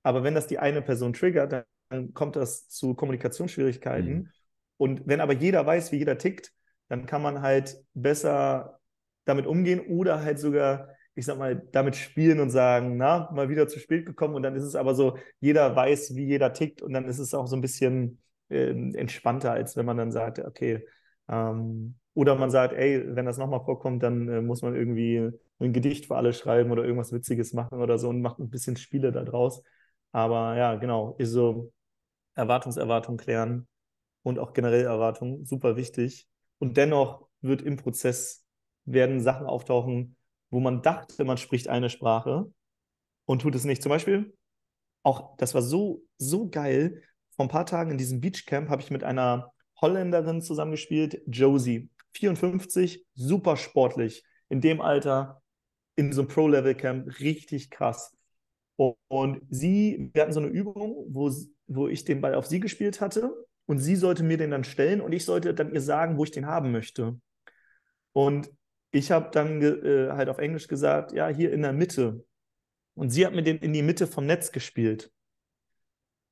[0.03, 4.15] Aber wenn das die eine Person triggert, dann dann kommt das zu Kommunikationsschwierigkeiten.
[4.15, 4.29] Mhm.
[4.77, 6.53] Und wenn aber jeder weiß, wie jeder tickt,
[6.89, 8.81] dann kann man halt besser
[9.25, 13.67] damit umgehen oder halt sogar ich sag mal, damit spielen und sagen, na, mal wieder
[13.69, 14.35] zu spät gekommen.
[14.35, 16.83] Und dann ist es aber so, jeder weiß, wie jeder tickt.
[16.83, 18.19] Und dann ist es auch so ein bisschen
[18.51, 20.87] äh, entspannter, als wenn man dann sagt, okay,
[21.29, 25.73] ähm, oder man sagt, ey, wenn das nochmal vorkommt, dann äh, muss man irgendwie ein
[25.73, 29.11] Gedicht für alle schreiben oder irgendwas Witziges machen oder so und macht ein bisschen Spiele
[29.11, 29.63] da draus.
[30.13, 31.73] Aber ja, genau, ist so
[32.35, 33.67] Erwartungserwartung klären
[34.27, 36.27] und auch generell Erwartungen, super wichtig.
[36.59, 38.45] Und dennoch wird im Prozess
[38.85, 40.17] werden Sachen auftauchen,
[40.51, 42.53] wo man dachte, man spricht eine Sprache
[43.25, 43.85] und tut es nicht.
[43.85, 44.37] Zum Beispiel,
[45.05, 47.05] auch das war so, so geil.
[47.37, 53.07] Vor ein paar Tagen in diesem Beachcamp habe ich mit einer Holländerin zusammengespielt, Josie, 54,
[53.15, 54.25] super sportlich.
[54.49, 55.41] In dem Alter,
[55.95, 58.13] in so einem Pro-Level-Camp, richtig krass.
[58.75, 61.33] Und sie, wir hatten so eine Übung, wo,
[61.69, 63.33] wo ich den Ball auf sie gespielt hatte
[63.67, 66.31] und sie sollte mir den dann stellen und ich sollte dann ihr sagen, wo ich
[66.31, 67.21] den haben möchte.
[68.13, 68.51] Und
[68.93, 72.25] ich habe dann äh, halt auf Englisch gesagt, ja, hier in der Mitte.
[72.95, 75.13] Und sie hat mir den in die Mitte vom Netz gespielt.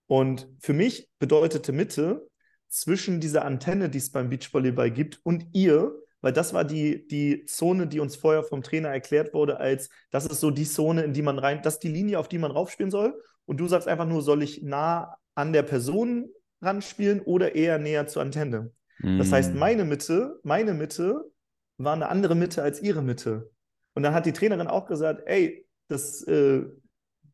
[0.06, 2.28] Und für mich bedeutete Mitte
[2.68, 7.44] zwischen dieser Antenne, die es beim Beachvolleyball gibt, und ihr, weil das war die, die
[7.44, 11.12] Zone, die uns vorher vom Trainer erklärt wurde, als das ist so die Zone, in
[11.12, 13.20] die man rein, das ist die Linie, auf die man raufspielen soll.
[13.44, 16.30] Und du sagst einfach nur, soll ich nah an der Person
[16.64, 18.72] ranspielen oder eher näher zur Antenne?
[18.98, 19.18] Mm.
[19.18, 19.58] Das heißt, mm.
[19.58, 21.30] meine Mitte, meine Mitte
[21.76, 23.50] war eine andere Mitte als ihre Mitte.
[23.94, 26.64] Und dann hat die Trainerin auch gesagt, ey, das, äh,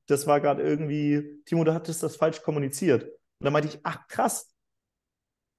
[0.07, 3.05] das war gerade irgendwie, Timo, du hattest das falsch kommuniziert.
[3.05, 4.53] Und dann meinte ich, ach krass,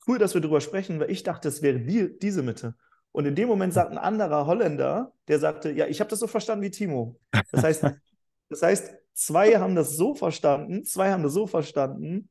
[0.08, 2.76] cool, dass wir darüber sprechen, weil ich dachte, es wäre die, diese Mitte.
[3.12, 6.28] Und in dem Moment sagt ein anderer Holländer, der sagte, ja, ich habe das so
[6.28, 7.20] verstanden wie Timo.
[7.52, 7.84] Das heißt,
[8.50, 12.30] das heißt, zwei haben das so verstanden, zwei haben das so verstanden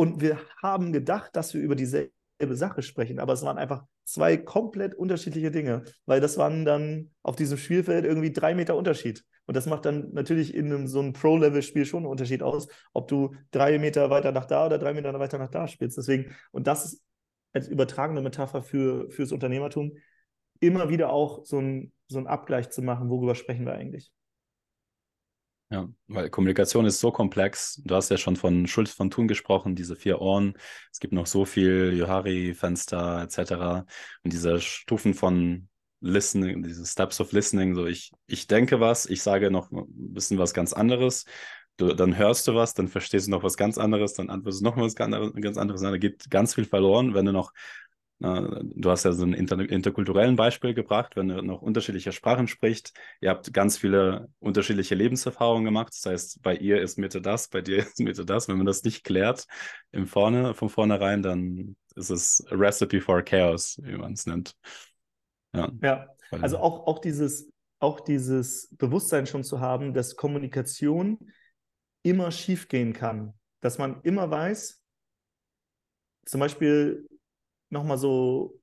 [0.00, 2.10] und wir haben gedacht, dass wir über dieselbe
[2.52, 7.36] Sache sprechen, aber es waren einfach zwei komplett unterschiedliche Dinge, weil das waren dann auf
[7.36, 9.22] diesem Spielfeld irgendwie drei Meter Unterschied.
[9.44, 13.08] Und das macht dann natürlich in einem, so einem Pro-Level-Spiel schon einen Unterschied aus, ob
[13.08, 15.98] du drei Meter weiter nach da oder drei Meter weiter nach da spielst.
[15.98, 17.02] Deswegen, und das ist
[17.52, 19.98] als übertragene Metapher für, fürs Unternehmertum,
[20.60, 24.10] immer wieder auch so ein, so ein Abgleich zu machen, worüber sprechen wir eigentlich.
[25.72, 27.80] Ja, weil Kommunikation ist so komplex.
[27.84, 30.54] Du hast ja schon von Schulz von Thun gesprochen, diese vier Ohren.
[30.92, 33.86] Es gibt noch so viel Johari-Fenster etc.
[34.24, 35.68] Und diese Stufen von
[36.00, 40.38] Listening, diese Steps of Listening, so ich, ich denke was, ich sage noch ein bisschen
[40.38, 41.24] was ganz anderes.
[41.76, 44.64] Du, dann hörst du was, dann verstehst du noch was ganz anderes, dann antwortest du
[44.64, 45.82] noch was ganz anderes.
[45.82, 47.52] Da geht ganz viel verloren, wenn du noch
[48.20, 52.92] Du hast ja so ein inter interkulturellen Beispiel gebracht, wenn du noch unterschiedliche Sprachen sprichst.
[53.22, 55.94] Ihr habt ganz viele unterschiedliche Lebenserfahrungen gemacht.
[55.94, 58.46] Das heißt, bei ihr ist Mitte das, bei dir ist Mitte das.
[58.46, 59.46] Wenn man das nicht klärt
[59.90, 64.54] im Vorne, von vornherein, dann ist es a Recipe for Chaos, wie man es nennt.
[65.54, 66.06] Ja, ja.
[66.30, 71.32] also auch, auch, dieses, auch dieses Bewusstsein schon zu haben, dass Kommunikation
[72.02, 73.32] immer schiefgehen kann.
[73.60, 74.82] Dass man immer weiß,
[76.26, 77.08] zum Beispiel
[77.70, 78.60] nochmal so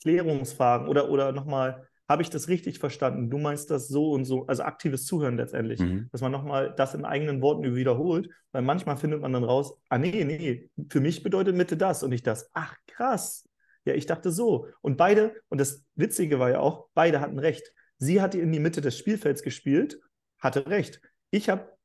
[0.00, 3.28] Klärungsfragen oder, oder nochmal, habe ich das richtig verstanden?
[3.28, 6.08] Du meinst das so und so, also aktives Zuhören letztendlich, mhm.
[6.10, 9.98] dass man nochmal das in eigenen Worten wiederholt, weil manchmal findet man dann raus, ah
[9.98, 12.48] nee, nee, für mich bedeutet Mitte das und nicht das.
[12.54, 13.46] Ach krass,
[13.84, 14.68] ja, ich dachte so.
[14.80, 17.72] Und beide, und das Witzige war ja auch, beide hatten recht.
[17.98, 20.00] Sie hatte in die Mitte des Spielfelds gespielt,
[20.38, 21.00] hatte recht.
[21.30, 21.76] Ich habe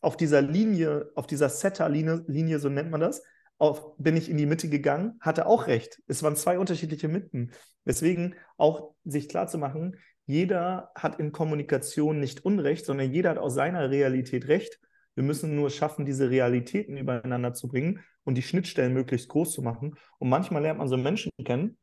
[0.00, 3.22] auf dieser Linie, auf dieser Setter-Linie, Linie, so nennt man das,
[3.58, 6.00] auf, bin ich in die Mitte gegangen, hatte auch recht.
[6.06, 7.52] Es waren zwei unterschiedliche Mitten.
[7.84, 13.90] Deswegen auch sich klarzumachen, jeder hat in Kommunikation nicht Unrecht, sondern jeder hat aus seiner
[13.90, 14.80] Realität Recht.
[15.14, 19.62] Wir müssen nur schaffen, diese Realitäten übereinander zu bringen und die Schnittstellen möglichst groß zu
[19.62, 19.94] machen.
[20.18, 21.78] Und manchmal lernt man so Menschen kennen,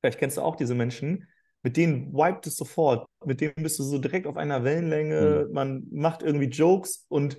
[0.00, 1.28] vielleicht kennst du auch diese Menschen,
[1.62, 5.54] mit denen wiped es sofort, mit denen bist du so direkt auf einer Wellenlänge, mhm.
[5.54, 7.36] man macht irgendwie Jokes und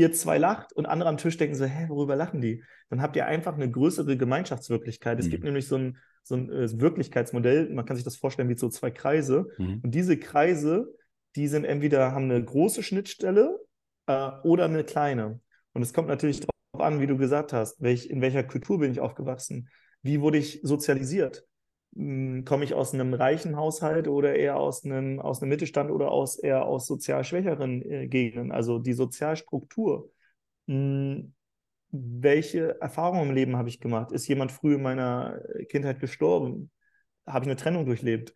[0.00, 2.62] ihr zwei lacht und andere am Tisch denken so, hä, worüber lachen die?
[2.88, 5.18] Dann habt ihr einfach eine größere Gemeinschaftswirklichkeit.
[5.18, 5.30] Es mhm.
[5.30, 8.68] gibt nämlich so ein, so ein äh, Wirklichkeitsmodell, man kann sich das vorstellen wie so
[8.68, 9.46] zwei Kreise.
[9.58, 9.80] Mhm.
[9.82, 10.92] Und diese Kreise,
[11.36, 13.58] die sind entweder, haben eine große Schnittstelle
[14.06, 15.40] äh, oder eine kleine.
[15.72, 18.90] Und es kommt natürlich darauf an, wie du gesagt hast, welch, in welcher Kultur bin
[18.90, 19.68] ich aufgewachsen?
[20.02, 21.44] Wie wurde ich sozialisiert?
[21.94, 26.10] Hm, komme ich aus einem reichen Haushalt oder eher aus einem, aus einem Mittelstand oder
[26.10, 30.10] aus, eher aus sozial schwächeren äh, Gegenden, also die Sozialstruktur.
[30.66, 31.34] Hm,
[31.90, 34.12] welche Erfahrungen im Leben habe ich gemacht?
[34.12, 36.70] Ist jemand früh in meiner Kindheit gestorben?
[37.26, 38.32] Habe ich eine Trennung durchlebt?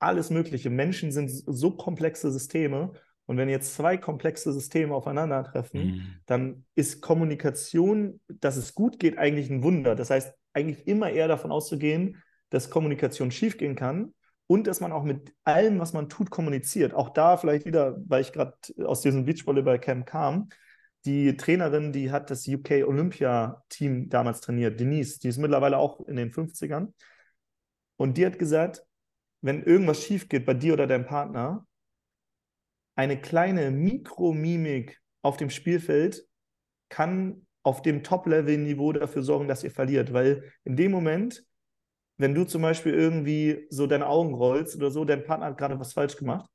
[0.00, 0.68] Alles Mögliche.
[0.68, 2.92] Menschen sind so komplexe Systeme.
[3.26, 6.06] Und wenn jetzt zwei komplexe Systeme aufeinandertreffen, mhm.
[6.26, 9.94] dann ist Kommunikation, dass es gut geht, eigentlich ein Wunder.
[9.94, 14.12] Das heißt, eigentlich immer eher davon auszugehen, dass Kommunikation schiefgehen kann
[14.46, 16.94] und dass man auch mit allem, was man tut, kommuniziert.
[16.94, 18.54] Auch da vielleicht wieder, weil ich gerade
[18.84, 20.48] aus diesem Beachvolleyball-Camp kam,
[21.04, 26.16] die Trainerin, die hat das UK Olympia-Team damals trainiert, Denise, die ist mittlerweile auch in
[26.16, 26.92] den 50ern.
[27.96, 28.84] Und die hat gesagt,
[29.40, 31.66] wenn irgendwas schief geht bei dir oder deinem Partner,
[32.94, 36.26] eine kleine Mikromimik auf dem Spielfeld
[36.88, 40.12] kann auf dem Top-Level-Niveau dafür sorgen, dass ihr verliert.
[40.12, 41.44] Weil in dem Moment,
[42.18, 45.78] wenn du zum Beispiel irgendwie so deine Augen rollst oder so, dein Partner hat gerade
[45.78, 46.48] was falsch gemacht,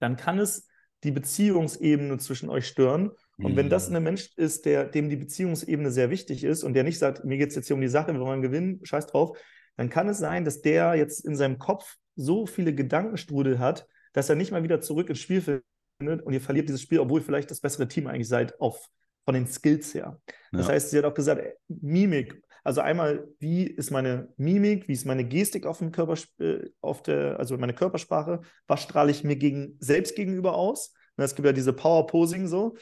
[0.00, 0.68] dann kann es
[1.04, 3.10] die Beziehungsebene zwischen euch stören.
[3.36, 3.56] Und mhm.
[3.56, 3.96] wenn das mhm.
[3.96, 7.36] ein Mensch ist, der, dem die Beziehungsebene sehr wichtig ist und der nicht sagt, mir
[7.36, 9.36] geht es jetzt hier um die Sache, wir wollen gewinnen, scheiß drauf,
[9.76, 14.30] dann kann es sein, dass der jetzt in seinem Kopf so viele Gedankenstrudel hat, dass
[14.30, 17.24] er nicht mal wieder zurück ins Spiel findet und ihr verliert dieses Spiel, obwohl ihr
[17.24, 18.88] vielleicht das bessere Team eigentlich seid, auf,
[19.26, 20.20] von den Skills her.
[20.26, 20.58] Ja.
[20.58, 22.40] Das heißt, sie hat auch gesagt, Mimik.
[22.62, 27.02] Also einmal, wie ist meine Mimik, wie ist meine Gestik auf dem Körper, äh, auf
[27.02, 30.94] der, also meine Körpersprache, was strahle ich mir gegen, selbst gegenüber aus?
[31.16, 32.76] Es gibt ja diese Power-Posing so.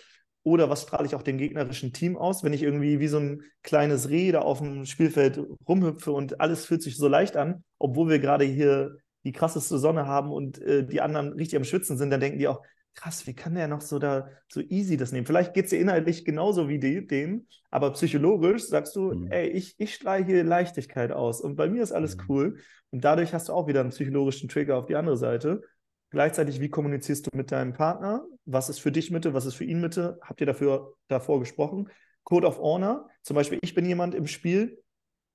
[0.45, 3.43] Oder was strahle ich auch dem gegnerischen Team aus, wenn ich irgendwie wie so ein
[3.63, 8.09] kleines Reh da auf dem Spielfeld rumhüpfe und alles fühlt sich so leicht an, obwohl
[8.09, 12.11] wir gerade hier die krasseste Sonne haben und äh, die anderen richtig am Schwitzen sind,
[12.11, 12.63] dann denken die auch,
[12.95, 15.27] krass, wie kann der noch so da so easy das nehmen?
[15.27, 19.33] Vielleicht geht es dir inhaltlich genauso wie die, dem, aber psychologisch sagst du, mhm.
[19.33, 22.23] ey, ich, ich strahle hier Leichtigkeit aus und bei mir ist alles mhm.
[22.29, 22.59] cool.
[22.91, 25.63] Und dadurch hast du auch wieder einen psychologischen Trigger auf die andere Seite.
[26.11, 28.27] Gleichzeitig, wie kommunizierst du mit deinem Partner?
[28.45, 29.33] Was ist für dich Mitte?
[29.33, 30.19] Was ist für ihn Mitte?
[30.21, 31.89] Habt ihr dafür davor gesprochen?
[32.25, 34.82] Code of Honor, zum Beispiel, ich bin jemand im Spiel,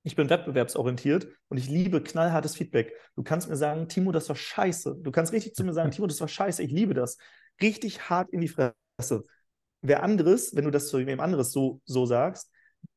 [0.08, 2.94] ich bin wettbewerbsorientiert und ich liebe knallhartes Feedback.
[3.14, 4.96] Du kannst mir sagen, Timo, das war scheiße.
[5.02, 7.18] Du kannst richtig zu mir sagen, Timo, das war scheiße, ich liebe das.
[7.60, 9.24] Richtig hart in die Fresse.
[9.82, 12.50] Wer anderes, wenn du das zu jemandem anderes so, so sagst,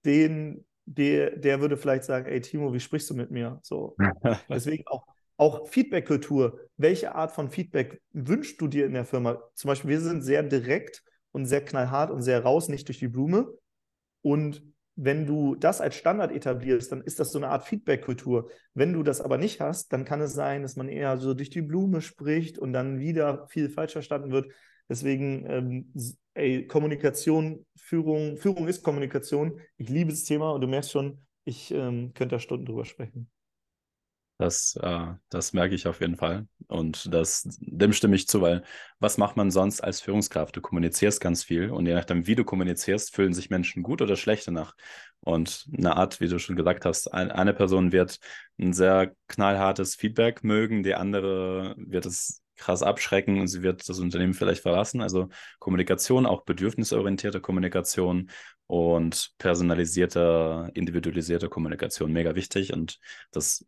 [0.06, 3.60] den, der, der würde vielleicht sagen, ey Timo, wie sprichst du mit mir?
[3.62, 3.98] So.
[4.50, 6.60] Deswegen auch auch Feedback-Kultur.
[6.78, 9.42] Welche Art von Feedback wünschst du dir in der Firma?
[9.56, 13.08] Zum Beispiel, wir sind sehr direkt und sehr knallhart und sehr raus, nicht durch die
[13.08, 13.52] Blume.
[14.22, 14.64] Und
[15.04, 18.52] wenn du das als Standard etablierst, dann ist das so eine Art Feedback-Kultur.
[18.76, 21.50] Wenn du das aber nicht hast, dann kann es sein, dass man eher so durch
[21.50, 24.52] die Blume spricht und dann wieder viel falsch verstanden wird.
[24.88, 25.94] Deswegen, ähm,
[26.36, 29.60] ey, Kommunikation, Führung, Führung ist Kommunikation.
[29.78, 33.28] Ich liebe das Thema und du merkst schon, ich ähm, könnte da Stunden drüber sprechen.
[34.42, 36.48] Das, äh, das merke ich auf jeden Fall.
[36.66, 38.64] Und das, dem stimme ich zu, weil
[39.00, 40.56] was macht man sonst als Führungskraft?
[40.56, 44.16] Du kommunizierst ganz viel und je nachdem, wie du kommunizierst, fühlen sich Menschen gut oder
[44.16, 44.74] schlecht danach.
[45.20, 48.18] Und eine Art, wie du schon gesagt hast, ein, eine Person wird
[48.60, 54.00] ein sehr knallhartes Feedback mögen, die andere wird es krass abschrecken und sie wird das
[54.00, 55.02] Unternehmen vielleicht verlassen.
[55.02, 58.32] Also Kommunikation, auch bedürfnisorientierte Kommunikation
[58.66, 62.74] und personalisierte, individualisierte Kommunikation, mega wichtig.
[62.74, 63.00] Und
[63.30, 63.68] das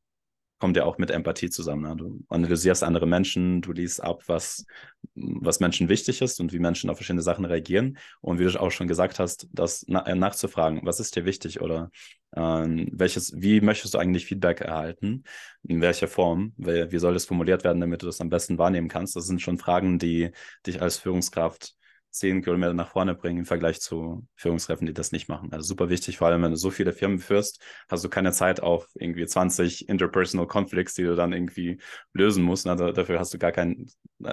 [0.63, 1.97] kommt ja auch mit Empathie zusammen.
[1.97, 4.65] Du analysierst andere Menschen, du liest ab, was,
[5.13, 7.97] was Menschen wichtig ist und wie Menschen auf verschiedene Sachen reagieren.
[8.21, 11.59] Und wie du auch schon gesagt hast, das na äh, nachzufragen, was ist dir wichtig
[11.59, 11.91] oder
[12.33, 15.25] ähm, welches, wie möchtest du eigentlich Feedback erhalten?
[15.63, 16.53] In welcher Form?
[16.55, 19.17] Wie soll das formuliert werden, damit du das am besten wahrnehmen kannst?
[19.17, 20.31] Das sind schon Fragen, die
[20.65, 21.75] dich als Führungskraft
[22.13, 25.51] zehn Kilometer nach vorne bringen im Vergleich zu Führungskräften, die das nicht machen.
[25.51, 28.61] Also super wichtig, vor allem wenn du so viele Firmen führst, hast du keine Zeit
[28.61, 31.79] auf irgendwie 20 interpersonal Conflicts, die du dann irgendwie
[32.13, 32.67] lösen musst.
[32.67, 33.87] Also dafür hast du gar kein,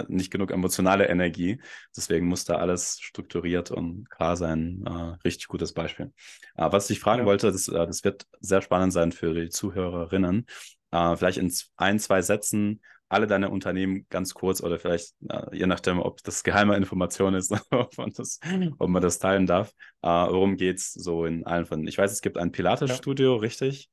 [0.07, 1.59] nicht genug emotionale Energie.
[1.97, 4.83] Deswegen muss da alles strukturiert und klar sein.
[4.85, 6.13] Äh, richtig gutes Beispiel.
[6.55, 10.45] Äh, was ich fragen wollte, das, äh, das wird sehr spannend sein für die Zuhörerinnen.
[10.91, 15.67] Äh, vielleicht in ein, zwei Sätzen alle deine Unternehmen ganz kurz oder vielleicht, äh, je
[15.67, 18.39] nachdem, ob das geheime Information ist, ob, man das,
[18.79, 19.73] ob man das teilen darf.
[20.01, 21.85] Äh, worum geht es so in allen von?
[21.87, 23.39] Ich weiß, es gibt ein Pilates-Studio, ja.
[23.39, 23.89] richtig?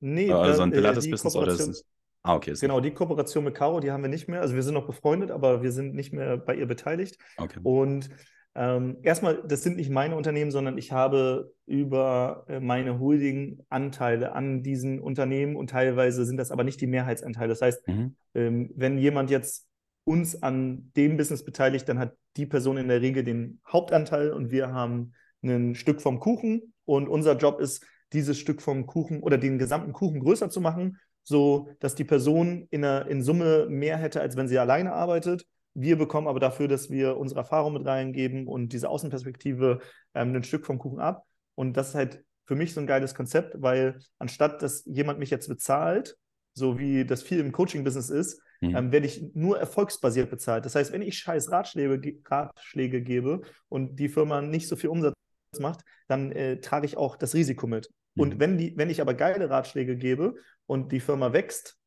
[0.00, 1.86] Nee, äh, also ein äh, Pilates-Business oder ist es?
[2.22, 2.54] Ah, okay.
[2.58, 4.40] Genau, die Kooperation mit Caro, die haben wir nicht mehr.
[4.40, 7.18] Also wir sind noch befreundet, aber wir sind nicht mehr bei ihr beteiligt.
[7.36, 7.60] Okay.
[7.62, 8.10] Und
[8.56, 14.62] ähm, erstmal, das sind nicht meine Unternehmen, sondern ich habe über äh, meine Holding-Anteile an
[14.62, 17.48] diesen Unternehmen und teilweise sind das aber nicht die Mehrheitsanteile.
[17.48, 18.16] Das heißt, mhm.
[18.34, 19.66] ähm, wenn jemand jetzt
[20.04, 24.50] uns an dem Business beteiligt, dann hat die Person in der Regel den Hauptanteil und
[24.50, 29.38] wir haben ein Stück vom Kuchen und unser Job ist, dieses Stück vom Kuchen oder
[29.38, 33.96] den gesamten Kuchen größer zu machen, so dass die Person in, der, in Summe mehr
[33.96, 37.84] hätte, als wenn sie alleine arbeitet wir bekommen aber dafür, dass wir unsere Erfahrung mit
[37.84, 39.80] reingeben und diese Außenperspektive
[40.14, 41.24] ähm, ein Stück vom Kuchen ab.
[41.54, 45.30] Und das ist halt für mich so ein geiles Konzept, weil anstatt dass jemand mich
[45.30, 46.16] jetzt bezahlt,
[46.52, 48.76] so wie das viel im Coaching-Business ist, mhm.
[48.76, 50.64] ähm, werde ich nur erfolgsbasiert bezahlt.
[50.64, 55.14] Das heißt, wenn ich scheiß Ratschläge, Ratschläge gebe und die Firma nicht so viel Umsatz
[55.58, 57.90] macht, dann äh, trage ich auch das Risiko mit.
[58.14, 58.22] Mhm.
[58.22, 60.34] Und wenn, die, wenn ich aber geile Ratschläge gebe
[60.66, 61.78] und die Firma wächst,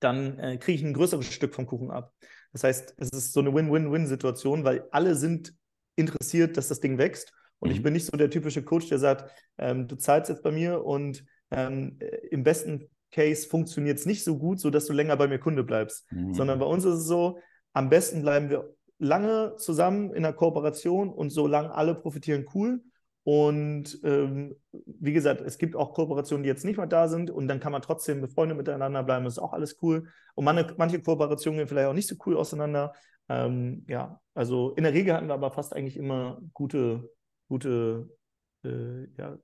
[0.00, 2.12] dann äh, kriege ich ein größeres Stück vom Kuchen ab.
[2.52, 5.54] Das heißt, es ist so eine Win-Win-Win-Situation, weil alle sind
[5.96, 7.32] interessiert, dass das Ding wächst.
[7.58, 7.74] Und mhm.
[7.74, 10.84] ich bin nicht so der typische Coach, der sagt, ähm, du zahlst jetzt bei mir
[10.84, 15.28] und ähm, äh, im besten Case funktioniert es nicht so gut, sodass du länger bei
[15.28, 16.10] mir Kunde bleibst.
[16.12, 16.34] Mhm.
[16.34, 17.38] Sondern bei uns ist es so,
[17.72, 22.82] am besten bleiben wir lange zusammen in der Kooperation und solange alle profitieren, cool.
[23.30, 27.46] Und ähm, wie gesagt, es gibt auch Kooperationen, die jetzt nicht mehr da sind und
[27.46, 29.26] dann kann man trotzdem befreundet miteinander bleiben.
[29.26, 30.08] Das ist auch alles cool.
[30.34, 32.94] Und manche, manche Kooperationen gehen vielleicht auch nicht so cool auseinander.
[33.28, 37.10] Ähm, ja, also in der Regel hatten wir aber fast eigentlich immer gute,
[37.48, 38.08] gute,
[38.64, 39.36] äh, ja,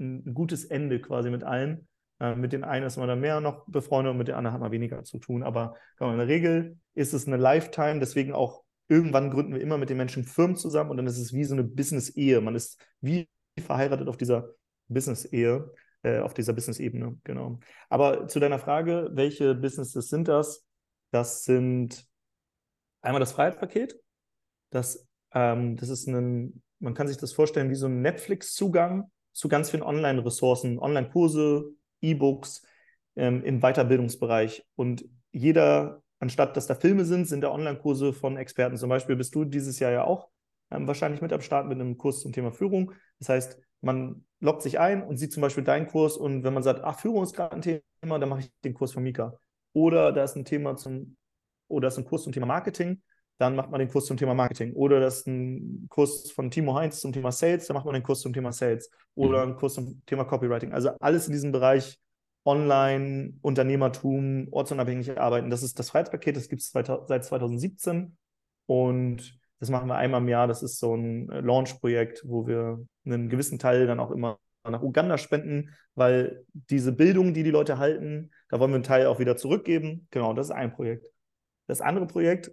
[0.00, 1.86] ein gutes Ende quasi mit allen.
[2.18, 4.60] Äh, mit den einen ist man dann mehr noch befreundet und mit den anderen hat
[4.60, 5.44] man weniger zu tun.
[5.44, 9.90] Aber in der Regel ist es eine Lifetime, deswegen auch irgendwann gründen wir immer mit
[9.90, 12.40] den Menschen Firmen zusammen und dann ist es wie so eine Business-Ehe.
[12.40, 14.54] Man ist wie verheiratet auf dieser
[14.88, 15.72] Business-Ehe,
[16.02, 17.58] äh, auf dieser Business-Ebene, genau.
[17.88, 20.64] Aber zu deiner Frage, welche Businesses sind das?
[21.10, 22.06] Das sind
[23.02, 23.98] einmal das Freiheitspaket.
[24.70, 29.48] Das, ähm, das ist ein, man kann sich das vorstellen wie so ein Netflix-Zugang zu
[29.48, 31.70] ganz vielen Online-Ressourcen, Online-Kurse,
[32.00, 32.62] E-Books
[33.16, 34.66] ähm, im Weiterbildungsbereich.
[34.76, 38.76] Und jeder anstatt dass da Filme sind, sind da Online-Kurse von Experten.
[38.76, 40.28] Zum Beispiel bist du dieses Jahr ja auch
[40.70, 42.92] ähm, wahrscheinlich mit am Start mit einem Kurs zum Thema Führung.
[43.18, 46.62] Das heißt, man loggt sich ein und sieht zum Beispiel deinen Kurs und wenn man
[46.62, 49.38] sagt, ach, Führung ist gerade ein Thema, dann mache ich den Kurs von Mika.
[49.72, 51.16] Oder da ist ein Thema zum,
[51.68, 53.02] oder ist ein Kurs zum Thema Marketing,
[53.38, 54.72] dann macht man den Kurs zum Thema Marketing.
[54.74, 58.02] Oder das ist ein Kurs von Timo Heinz zum Thema Sales, dann macht man den
[58.02, 58.90] Kurs zum Thema Sales.
[59.14, 59.52] Oder mhm.
[59.52, 60.72] ein Kurs zum Thema Copywriting.
[60.72, 62.00] Also alles in diesem Bereich
[62.48, 65.50] Online, Unternehmertum, ortsunabhängig arbeiten.
[65.50, 66.86] Das ist das Freiheitspaket, das gibt es seit
[67.24, 68.16] 2017
[68.64, 70.46] und das machen wir einmal im Jahr.
[70.46, 75.18] Das ist so ein Launch-Projekt, wo wir einen gewissen Teil dann auch immer nach Uganda
[75.18, 79.36] spenden, weil diese Bildung, die die Leute halten, da wollen wir einen Teil auch wieder
[79.36, 80.06] zurückgeben.
[80.10, 81.06] Genau, das ist ein Projekt.
[81.66, 82.50] Das andere Projekt,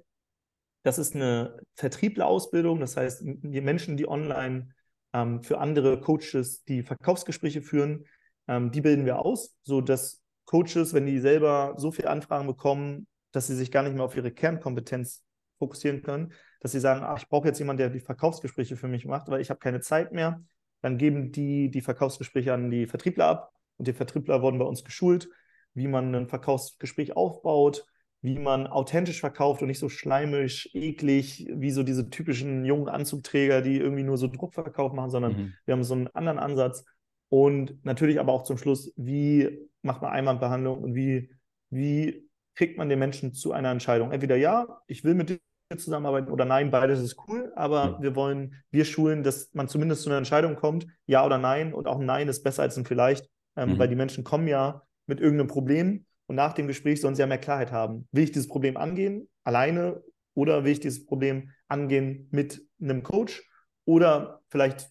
[0.83, 2.81] das ist eine Vertrieblerausbildung.
[2.81, 4.71] Das heißt, die Menschen, die online
[5.13, 8.05] ähm, für andere Coaches die Verkaufsgespräche führen,
[8.47, 13.47] ähm, die bilden wir aus, sodass Coaches, wenn die selber so viele Anfragen bekommen, dass
[13.47, 15.23] sie sich gar nicht mehr auf ihre Kernkompetenz
[15.57, 19.05] fokussieren können, dass sie sagen, ach, ich brauche jetzt jemanden, der die Verkaufsgespräche für mich
[19.05, 20.43] macht, weil ich habe keine Zeit mehr.
[20.81, 24.83] Dann geben die die Verkaufsgespräche an die Vertriebler ab und die Vertriebler wurden bei uns
[24.83, 25.29] geschult,
[25.73, 27.85] wie man ein Verkaufsgespräch aufbaut,
[28.21, 33.61] wie man authentisch verkauft und nicht so schleimisch, eklig, wie so diese typischen jungen Anzugträger,
[33.61, 35.53] die irgendwie nur so Druckverkauf machen, sondern mhm.
[35.65, 36.85] wir haben so einen anderen Ansatz.
[37.29, 41.31] Und natürlich aber auch zum Schluss, wie macht man Einwandbehandlung und wie,
[41.69, 44.11] wie kriegt man den Menschen zu einer Entscheidung?
[44.11, 45.39] Entweder ja, ich will mit dir
[45.77, 48.03] zusammenarbeiten oder nein, beides ist cool, aber mhm.
[48.03, 51.73] wir wollen, wir schulen, dass man zumindest zu einer Entscheidung kommt, ja oder nein.
[51.73, 53.79] Und auch ein Nein ist besser als ein Vielleicht, ähm, mhm.
[53.79, 57.27] weil die Menschen kommen ja mit irgendeinem Problem und nach dem Gespräch sollen sie ja
[57.27, 58.07] mehr Klarheit haben.
[58.11, 63.43] Will ich dieses Problem angehen, alleine, oder will ich dieses Problem angehen mit einem Coach?
[63.85, 64.89] Oder vielleicht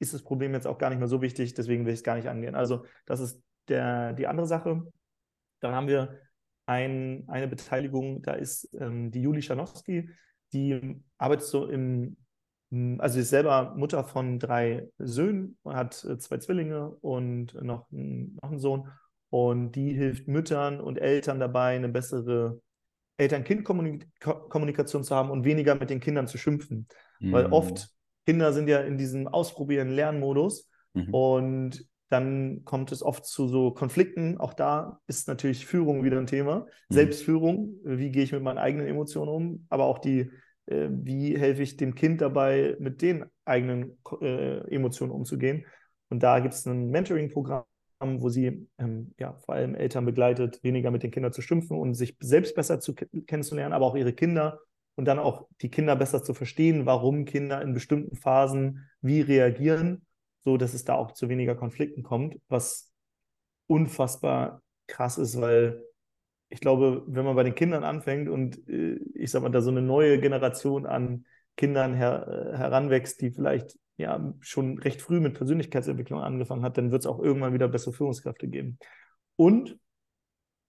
[0.00, 2.16] ist das Problem jetzt auch gar nicht mehr so wichtig, deswegen will ich es gar
[2.16, 2.56] nicht angehen.
[2.56, 4.82] Also das ist der, die andere Sache.
[5.60, 6.18] Dann haben wir
[6.66, 10.10] ein, eine Beteiligung, da ist ähm, die Juli Schanowski,
[10.52, 12.16] die arbeitet so im,
[12.98, 18.50] also sie ist selber Mutter von drei Söhnen, hat äh, zwei Zwillinge und noch, noch
[18.50, 18.88] einen Sohn.
[19.28, 22.60] Und die hilft Müttern und Eltern dabei, eine bessere
[23.16, 26.88] Eltern-Kind-Kommunikation zu haben und weniger mit den Kindern zu schimpfen.
[27.20, 27.32] Mhm.
[27.32, 27.90] Weil oft
[28.26, 31.14] Kinder sind ja in diesem Ausprobieren, Lernmodus mhm.
[31.14, 34.36] und dann kommt es oft zu so Konflikten.
[34.38, 36.66] Auch da ist natürlich Führung wieder ein Thema.
[36.88, 36.94] Mhm.
[36.94, 40.30] Selbstführung, wie gehe ich mit meinen eigenen Emotionen um, aber auch die,
[40.66, 45.64] äh, wie helfe ich dem Kind dabei, mit den eigenen äh, Emotionen umzugehen.
[46.08, 47.64] Und da gibt es ein Mentoring-Programm,
[48.00, 51.94] wo sie ähm, ja, vor allem Eltern begleitet, weniger mit den Kindern zu schimpfen und
[51.94, 54.58] sich selbst besser zu kennenzulernen, aber auch ihre Kinder
[55.00, 60.04] und dann auch die Kinder besser zu verstehen, warum Kinder in bestimmten Phasen wie reagieren,
[60.40, 62.92] so dass es da auch zu weniger Konflikten kommt, was
[63.66, 65.82] unfassbar krass ist, weil
[66.50, 69.70] ich glaube, wenn man bei den Kindern anfängt und äh, ich sag mal, da so
[69.70, 71.24] eine neue Generation an
[71.56, 76.90] Kindern her, äh, heranwächst, die vielleicht ja schon recht früh mit Persönlichkeitsentwicklung angefangen hat, dann
[76.90, 78.78] wird es auch irgendwann wieder bessere Führungskräfte geben.
[79.36, 79.78] Und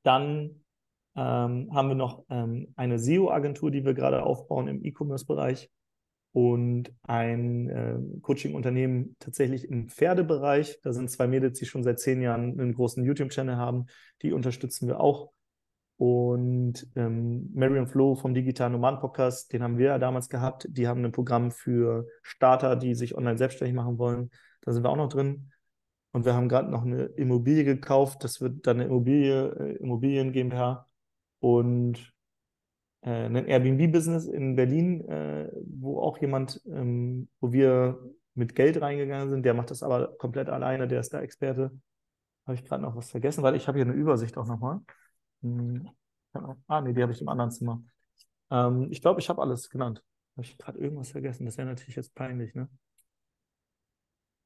[0.03, 0.63] dann
[1.15, 5.69] ähm, haben wir noch ähm, eine SEO-Agentur, die wir gerade aufbauen im E-Commerce-Bereich
[6.33, 10.79] und ein äh, Coaching-Unternehmen tatsächlich im Pferdebereich.
[10.81, 13.87] Da sind zwei Mädels, die schon seit zehn Jahren einen großen YouTube-Channel haben.
[14.21, 15.31] Die unterstützen wir auch.
[15.97, 20.67] Und ähm, Marion Flo vom Digitalen Nomaden Podcast, den haben wir ja damals gehabt.
[20.69, 24.31] Die haben ein Programm für Starter, die sich online selbstständig machen wollen.
[24.61, 25.51] Da sind wir auch noch drin.
[26.13, 28.23] Und wir haben gerade noch eine Immobilie gekauft.
[28.23, 30.87] Das wird dann eine Immobilie, äh, Immobilien GmbH
[31.41, 32.13] und
[33.01, 37.99] äh, ein Airbnb-Business in Berlin, äh, wo auch jemand, ähm, wo wir
[38.35, 39.43] mit Geld reingegangen sind.
[39.43, 41.71] Der macht das aber komplett alleine, der ist da Experte.
[42.45, 44.79] Habe ich gerade noch was vergessen, weil ich habe hier eine Übersicht auch nochmal.
[45.41, 45.89] Hm,
[46.67, 47.83] ah, nee, die habe ich im anderen Zimmer.
[48.51, 50.03] Ähm, ich glaube, ich habe alles genannt.
[50.37, 51.45] Habe ich gerade irgendwas vergessen?
[51.45, 52.69] Das wäre natürlich jetzt peinlich, ne?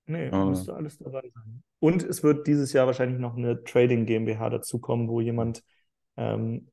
[0.07, 0.45] Nee, oh.
[0.45, 1.63] müsste alles dabei sein.
[1.79, 5.63] Und es wird dieses Jahr wahrscheinlich noch eine Trading GmbH dazukommen, wo jemand
[6.15, 6.69] ähm,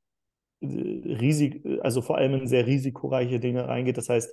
[0.62, 3.98] Risik, also vor allem in sehr risikoreiche Dinge reingeht.
[3.98, 4.32] Das heißt,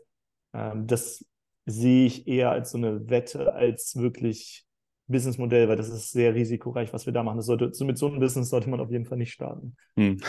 [0.53, 1.25] ähm, das
[1.65, 4.65] sehe ich eher als so eine Wette als wirklich
[5.07, 7.38] Businessmodell, weil das ist sehr risikoreich, was wir da machen.
[7.38, 9.75] Das sollte, so mit so einem Business sollte man auf jeden Fall nicht starten.
[9.95, 10.17] Hm.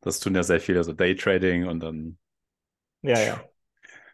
[0.00, 2.16] Das tun ja sehr viele, so Daytrading und dann
[3.02, 3.44] ja, ja.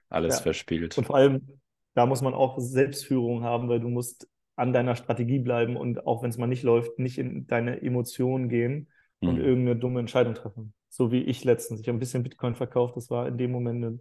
[0.09, 0.43] alles ja.
[0.43, 0.99] verspielt.
[0.99, 1.61] Und vor allem,
[1.95, 6.25] da muss man auch Selbstführung haben, weil du musst an deiner Strategie bleiben und auch
[6.25, 8.89] wenn es mal nicht läuft, nicht in deine Emotionen gehen
[9.21, 9.45] und mhm.
[9.45, 10.75] irgendeine dumme Entscheidung treffen.
[10.89, 11.81] So wie ich letztens.
[11.81, 12.97] Ich habe ein bisschen Bitcoin verkauft.
[12.97, 14.01] Das war in dem Moment eine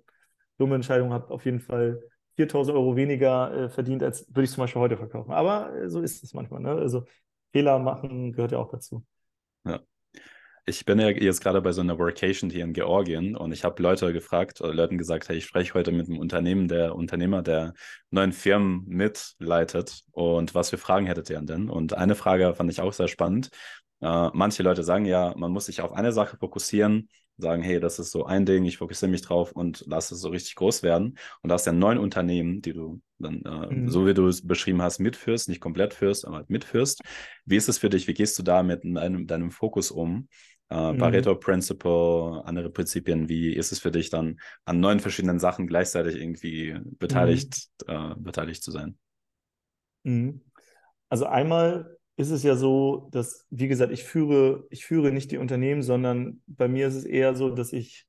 [0.57, 1.13] dumme Entscheidung.
[1.13, 2.01] Habe auf jeden Fall
[2.35, 5.31] 4000 Euro weniger äh, verdient, als würde ich zum Beispiel heute verkaufen.
[5.31, 6.61] Aber äh, so ist es manchmal.
[6.61, 6.71] Ne?
[6.71, 7.05] Also
[7.51, 9.05] Fehler machen gehört ja auch dazu.
[9.65, 9.79] Ja.
[10.67, 13.81] Ich bin ja jetzt gerade bei so einer Workation hier in Georgien und ich habe
[13.83, 17.73] Leute gefragt oder Leuten gesagt, hey, ich spreche heute mit einem Unternehmen, der Unternehmer, der
[18.09, 21.69] neuen Firmen mitleitet und was für Fragen hättet ihr denn?
[21.69, 23.49] Und eine Frage fand ich auch sehr spannend.
[24.05, 27.99] Äh, manche Leute sagen ja, man muss sich auf eine Sache fokussieren sagen, hey, das
[27.99, 31.17] ist so ein Ding, ich fokussiere mich drauf und lasse es so richtig groß werden.
[31.41, 33.89] Und da hast ja neun Unternehmen, die du dann, äh, mhm.
[33.89, 37.01] so wie du es beschrieben hast, mitführst, nicht komplett führst, aber mitführst.
[37.45, 38.07] Wie ist es für dich?
[38.07, 40.29] Wie gehst du da mit deinem, deinem Fokus um?
[40.69, 40.97] Äh, mhm.
[40.97, 46.15] Pareto Principle, andere Prinzipien, wie ist es für dich dann an neun verschiedenen Sachen gleichzeitig
[46.15, 47.93] irgendwie beteiligt, mhm.
[47.93, 48.97] äh, beteiligt zu sein?
[50.03, 50.41] Mhm.
[51.09, 55.37] Also einmal ist es ja so, dass, wie gesagt, ich führe, ich führe nicht die
[55.37, 58.05] Unternehmen, sondern bei mir ist es eher so, dass ich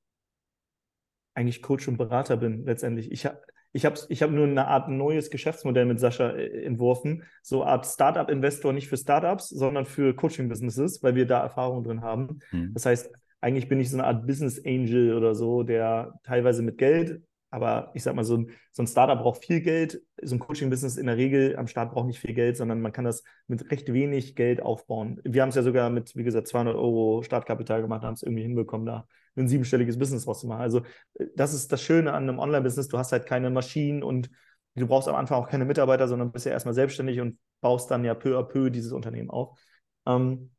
[1.35, 3.11] eigentlich Coach und Berater bin letztendlich.
[3.11, 3.29] Ich,
[3.73, 7.73] ich habe ich hab nur eine Art neues Geschäftsmodell mit Sascha äh, entworfen, so eine
[7.73, 12.39] Art Startup-Investor nicht für Startups, sondern für Coaching-Businesses, weil wir da Erfahrung drin haben.
[12.53, 12.73] Mhm.
[12.75, 16.79] Das heißt, eigentlich bin ich so eine Art Business Angel oder so, der teilweise mit
[16.79, 20.03] Geld, aber ich sag mal, so ein, so ein Startup braucht viel Geld.
[20.23, 23.05] So ein Coaching-Business in der Regel am Start braucht nicht viel Geld, sondern man kann
[23.05, 25.21] das mit recht wenig Geld aufbauen.
[25.25, 28.43] Wir haben es ja sogar mit, wie gesagt, 200 Euro Startkapital gemacht, haben es irgendwie
[28.43, 30.63] hinbekommen, da ein siebenstelliges Business rauszumachen.
[30.63, 30.83] Also,
[31.15, 32.89] äh, das ist das Schöne an einem Online-Business.
[32.89, 34.31] Du hast halt keine Maschinen und
[34.75, 38.05] du brauchst am Anfang auch keine Mitarbeiter, sondern bist ja erstmal selbstständig und baust dann
[38.05, 39.59] ja peu à peu dieses Unternehmen auf.
[40.07, 40.51] Ähm,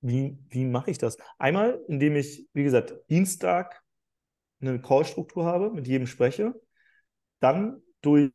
[0.00, 1.16] wie wie mache ich das?
[1.38, 3.82] Einmal, indem ich, wie gesagt, Dienstag
[4.60, 6.54] eine Call-Struktur habe, mit jedem spreche.
[7.40, 8.32] Dann durch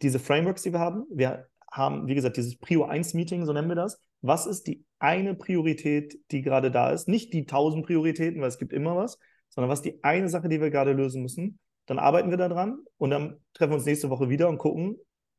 [0.00, 1.04] diese Frameworks, die wir haben.
[1.10, 4.00] Wir haben, wie gesagt, dieses Prio 1 Meeting, so nennen wir das.
[4.22, 7.08] Was ist die eine Priorität, die gerade da ist?
[7.08, 10.48] Nicht die tausend Prioritäten, weil es gibt immer was, sondern was ist die eine Sache,
[10.48, 11.58] die wir gerade lösen müssen?
[11.86, 14.96] Dann arbeiten wir daran und dann treffen wir uns nächste Woche wieder und gucken,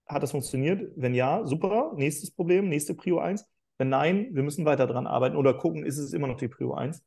[0.08, 0.92] hat das funktioniert?
[0.96, 3.46] Wenn ja, super, nächstes Problem, nächste Prio 1.
[3.78, 6.74] Wenn nein, wir müssen weiter daran arbeiten oder gucken, ist es immer noch die Prio
[6.74, 7.04] 1.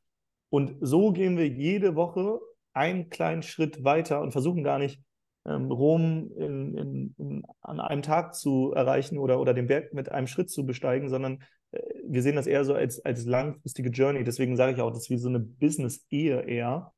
[0.48, 2.40] Und so gehen wir jede Woche
[2.74, 5.00] einen kleinen Schritt weiter und versuchen gar nicht,
[5.46, 10.10] ähm, Rom in, in, in, an einem Tag zu erreichen oder, oder den Berg mit
[10.10, 14.24] einem Schritt zu besteigen, sondern äh, wir sehen das eher so als, als langfristige Journey.
[14.24, 16.92] Deswegen sage ich auch, das ist wie so eine Business-Ehe eher.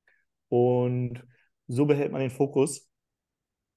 [0.49, 1.27] Und
[1.67, 2.89] so behält man den Fokus,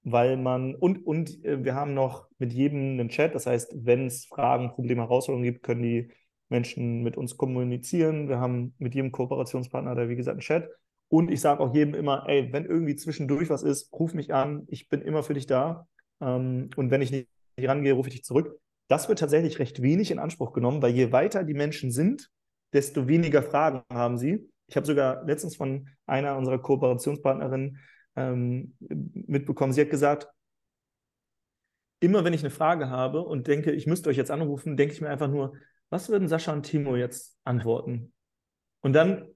[0.04, 3.34] weil man, und, und äh, wir haben noch mit jedem einen Chat.
[3.36, 6.12] Das heißt, wenn es Fragen, Probleme, Herausforderungen gibt, können die
[6.50, 8.30] Menschen mit uns kommunizieren.
[8.30, 10.70] Wir haben mit jedem Kooperationspartner da, wie gesagt, einen Chat.
[11.10, 14.64] Und ich sage auch jedem immer, ey, wenn irgendwie zwischendurch was ist, ruf mich an,
[14.68, 15.88] ich bin immer für dich da.
[16.22, 17.28] Ähm, und wenn ich nicht
[17.60, 18.60] rangehe, rufe ich dich zurück.
[18.88, 22.30] Das wird tatsächlich recht wenig in Anspruch genommen, weil je weiter die Menschen sind,
[22.74, 24.48] desto weniger Fragen haben sie.
[24.68, 27.80] Ich habe sogar letztens von einer unserer Kooperationspartnerinnen
[28.16, 30.28] ähm, mitbekommen, sie hat gesagt,
[32.00, 35.02] immer wenn ich eine Frage habe und denke, ich müsste euch jetzt anrufen, denke ich
[35.02, 35.54] mir einfach nur,
[35.90, 38.14] was würden Sascha und Timo jetzt antworten?
[38.82, 39.28] Und dann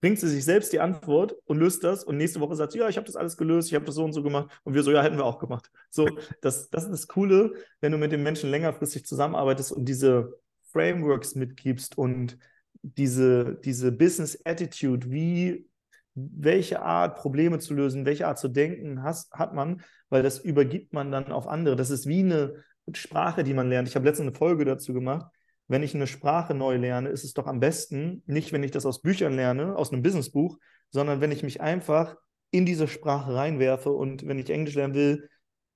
[0.00, 2.88] bringt sie sich selbst die Antwort und löst das und nächste Woche sagt sie, ja,
[2.88, 4.92] ich habe das alles gelöst, ich habe das so und so gemacht und wir so,
[4.92, 5.70] ja, hätten wir auch gemacht.
[5.90, 6.06] So,
[6.42, 10.38] das, das ist das Coole, wenn du mit den Menschen längerfristig zusammenarbeitest und diese
[10.72, 12.38] Frameworks mitgibst und
[12.82, 15.66] diese, diese Business Attitude, wie,
[16.14, 20.92] welche Art Probleme zu lösen, welche Art zu denken has, hat man, weil das übergibt
[20.92, 21.76] man dann auf andere.
[21.76, 23.88] Das ist wie eine Sprache, die man lernt.
[23.88, 25.26] Ich habe letztens eine Folge dazu gemacht
[25.68, 28.86] wenn ich eine Sprache neu lerne, ist es doch am besten, nicht wenn ich das
[28.86, 30.58] aus Büchern lerne, aus einem Businessbuch,
[30.90, 32.16] sondern wenn ich mich einfach
[32.50, 35.28] in diese Sprache reinwerfe und wenn ich Englisch lernen will,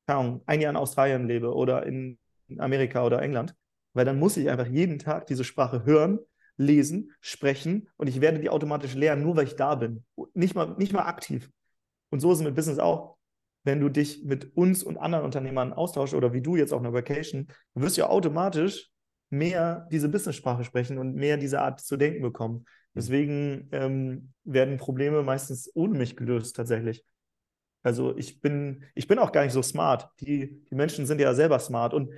[0.06, 2.18] ein Jahr in Australien lebe oder in
[2.58, 3.54] Amerika oder England,
[3.92, 6.18] weil dann muss ich einfach jeden Tag diese Sprache hören,
[6.56, 10.04] lesen, sprechen und ich werde die automatisch lernen, nur weil ich da bin.
[10.34, 11.50] Nicht mal, nicht mal aktiv.
[12.10, 13.16] Und so ist es mit Business auch.
[13.62, 16.92] Wenn du dich mit uns und anderen Unternehmern austauschst oder wie du jetzt auf einer
[16.92, 18.90] Vacation, wirst du ja automatisch
[19.30, 22.58] mehr diese Business-Sprache sprechen und mehr diese Art zu denken bekommen.
[22.58, 22.64] Mhm.
[22.94, 27.04] Deswegen ähm, werden Probleme meistens ohne mich gelöst tatsächlich.
[27.82, 30.10] Also ich bin, ich bin auch gar nicht so smart.
[30.20, 31.94] Die, die Menschen sind ja selber smart.
[31.94, 32.12] Und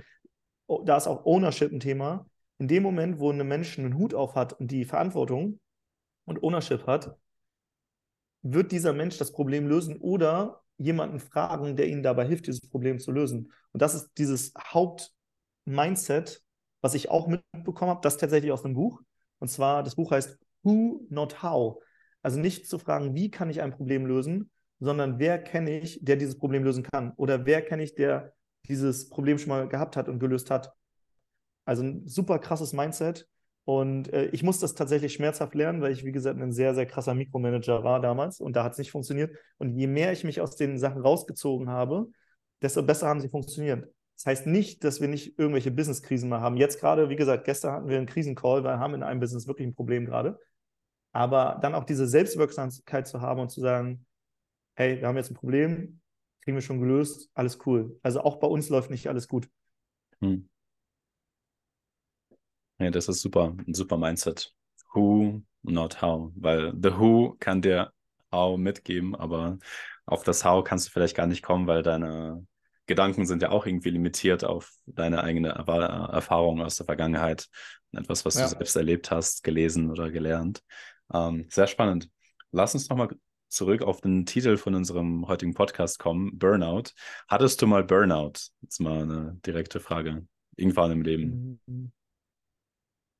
[0.85, 2.25] da ist auch Ownership ein Thema.
[2.57, 5.59] In dem Moment, wo ein Mensch einen Hut auf hat und die Verantwortung
[6.25, 7.15] und Ownership hat,
[8.41, 12.99] wird dieser Mensch das Problem lösen oder jemanden fragen, der ihnen dabei hilft, dieses Problem
[12.99, 13.51] zu lösen.
[13.71, 16.43] Und das ist dieses Hauptmindset,
[16.83, 19.01] was ich auch mitbekommen habe, das tatsächlich aus einem Buch.
[19.39, 21.81] Und zwar, das Buch heißt Who, Not How.
[22.21, 26.17] Also nicht zu fragen, wie kann ich ein Problem lösen, sondern wer kenne ich, der
[26.17, 27.13] dieses Problem lösen kann?
[27.15, 28.33] Oder wer kenne ich, der
[28.67, 30.73] dieses Problem schon mal gehabt hat und gelöst hat?
[31.63, 33.29] Also ein super krasses Mindset.
[33.63, 36.85] Und äh, ich musste das tatsächlich schmerzhaft lernen, weil ich, wie gesagt, ein sehr, sehr
[36.85, 39.37] krasser Mikromanager war damals und da hat es nicht funktioniert.
[39.57, 42.07] Und je mehr ich mich aus den Sachen rausgezogen habe,
[42.61, 43.87] desto besser haben sie funktioniert.
[44.15, 46.57] Das heißt nicht, dass wir nicht irgendwelche Business-Krisen mal haben.
[46.57, 49.47] Jetzt gerade, wie gesagt, gestern hatten wir einen Krisencall, weil wir haben in einem Business
[49.47, 50.39] wirklich ein Problem gerade.
[51.11, 54.05] Aber dann auch diese Selbstwirksamkeit zu haben und zu sagen,
[54.75, 56.01] hey, wir haben jetzt ein Problem,
[56.41, 57.99] kriegen wir schon gelöst, alles cool.
[58.01, 59.49] Also auch bei uns läuft nicht alles gut.
[60.21, 60.49] Hm.
[62.79, 64.53] Ja, das ist super, ein super Mindset.
[64.93, 66.31] Who, not how.
[66.35, 67.91] Weil the who kann dir
[68.31, 69.59] how mitgeben, aber
[70.05, 72.45] auf das how kannst du vielleicht gar nicht kommen, weil deine
[72.85, 77.47] Gedanken sind ja auch irgendwie limitiert auf deine eigene Erfahrung aus der Vergangenheit.
[77.93, 78.43] Etwas, was ja.
[78.43, 80.63] du selbst erlebt hast, gelesen oder gelernt.
[81.13, 82.09] Ähm, sehr spannend.
[82.51, 83.09] Lass uns nochmal
[83.47, 86.91] zurück auf den Titel von unserem heutigen Podcast kommen, Burnout.
[87.27, 88.33] Hattest du mal Burnout?
[88.61, 90.27] Jetzt mal eine direkte Frage.
[90.55, 91.61] Irgendwann im Leben.
[91.65, 91.91] Mhm.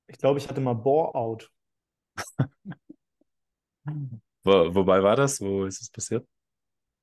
[0.08, 1.52] Ich glaube, ich hatte mal Bore-out.
[3.86, 5.40] Wo, wobei war das?
[5.40, 6.28] Wo ist es passiert?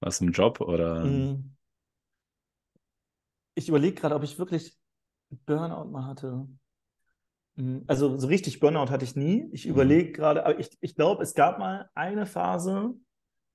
[0.00, 1.04] War es im Job oder?
[1.04, 1.56] Mhm.
[3.60, 4.76] Ich überlege gerade, ob ich wirklich
[5.46, 6.48] Burnout mal hatte.
[7.56, 7.84] Mhm.
[7.86, 9.48] Also so richtig Burnout hatte ich nie.
[9.52, 9.72] Ich mhm.
[9.72, 12.94] überlege gerade, aber ich, ich glaube, es gab mal eine Phase,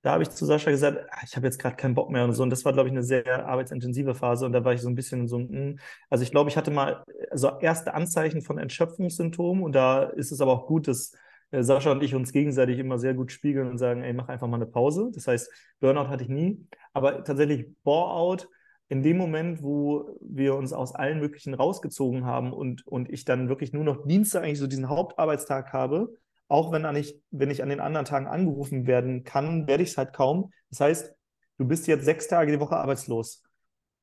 [0.04, 2.34] da habe ich zu Sascha gesagt, ah, ich habe jetzt gerade keinen Bock mehr und
[2.34, 2.44] so.
[2.44, 4.46] Und das war, glaube ich, eine sehr arbeitsintensive Phase.
[4.46, 5.80] Und da war ich so ein bisschen so, hm.
[6.12, 7.04] also ich glaube, ich hatte mal
[7.34, 9.64] so erste Anzeichen von Entschöpfungssymptomen.
[9.64, 11.14] Und da ist es aber auch gut, dass
[11.50, 14.48] äh, Sascha und ich uns gegenseitig immer sehr gut spiegeln und sagen, ey, mach einfach
[14.48, 15.10] mal eine Pause.
[15.12, 15.50] Das heißt,
[15.80, 16.68] Burnout hatte ich nie.
[16.94, 18.48] Aber tatsächlich Bore-out,
[18.88, 23.50] in dem Moment, wo wir uns aus allen möglichen rausgezogen haben und, und ich dann
[23.50, 26.14] wirklich nur noch Dienstag eigentlich so diesen Hauptarbeitstag habe,
[26.48, 29.98] auch wenn, ich, wenn ich an den anderen Tagen angerufen werden kann, werde ich es
[29.98, 30.52] halt kaum.
[30.70, 31.16] Das heißt,
[31.58, 33.42] du bist jetzt sechs Tage die Woche arbeitslos.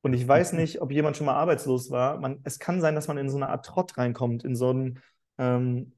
[0.01, 2.19] Und ich weiß nicht, ob jemand schon mal arbeitslos war.
[2.19, 4.99] Man, es kann sein, dass man in so eine Art Trott reinkommt, in so einen,
[5.37, 5.93] ähm,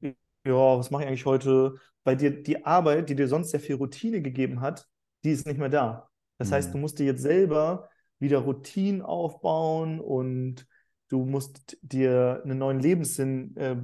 [0.46, 1.74] ja, was mache ich eigentlich heute?
[2.04, 4.86] Bei dir die Arbeit, die dir sonst sehr viel Routine gegeben hat,
[5.24, 6.08] die ist nicht mehr da.
[6.38, 6.54] Das mhm.
[6.54, 7.88] heißt, du musst dir jetzt selber
[8.18, 10.66] wieder Routinen aufbauen und
[11.08, 13.76] du musst dir einen neuen Lebenssinn äh,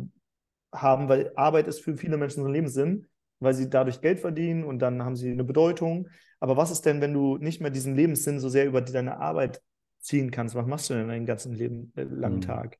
[0.72, 3.06] haben, weil Arbeit ist für viele Menschen so ein Lebenssinn,
[3.40, 6.08] weil sie dadurch Geld verdienen und dann haben sie eine Bedeutung.
[6.40, 9.62] Aber was ist denn, wenn du nicht mehr diesen Lebenssinn so sehr über deine Arbeit
[10.00, 10.54] ziehen kannst?
[10.54, 12.42] Was machst du denn deinen ganzen Leben, äh, langen mhm.
[12.42, 12.78] Tag?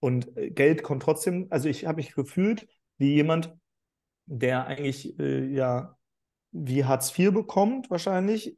[0.00, 2.68] Und äh, Geld kommt trotzdem, also ich habe mich gefühlt
[2.98, 3.54] wie jemand,
[4.26, 5.96] der eigentlich äh, ja
[6.52, 8.56] wie Hartz IV bekommt, wahrscheinlich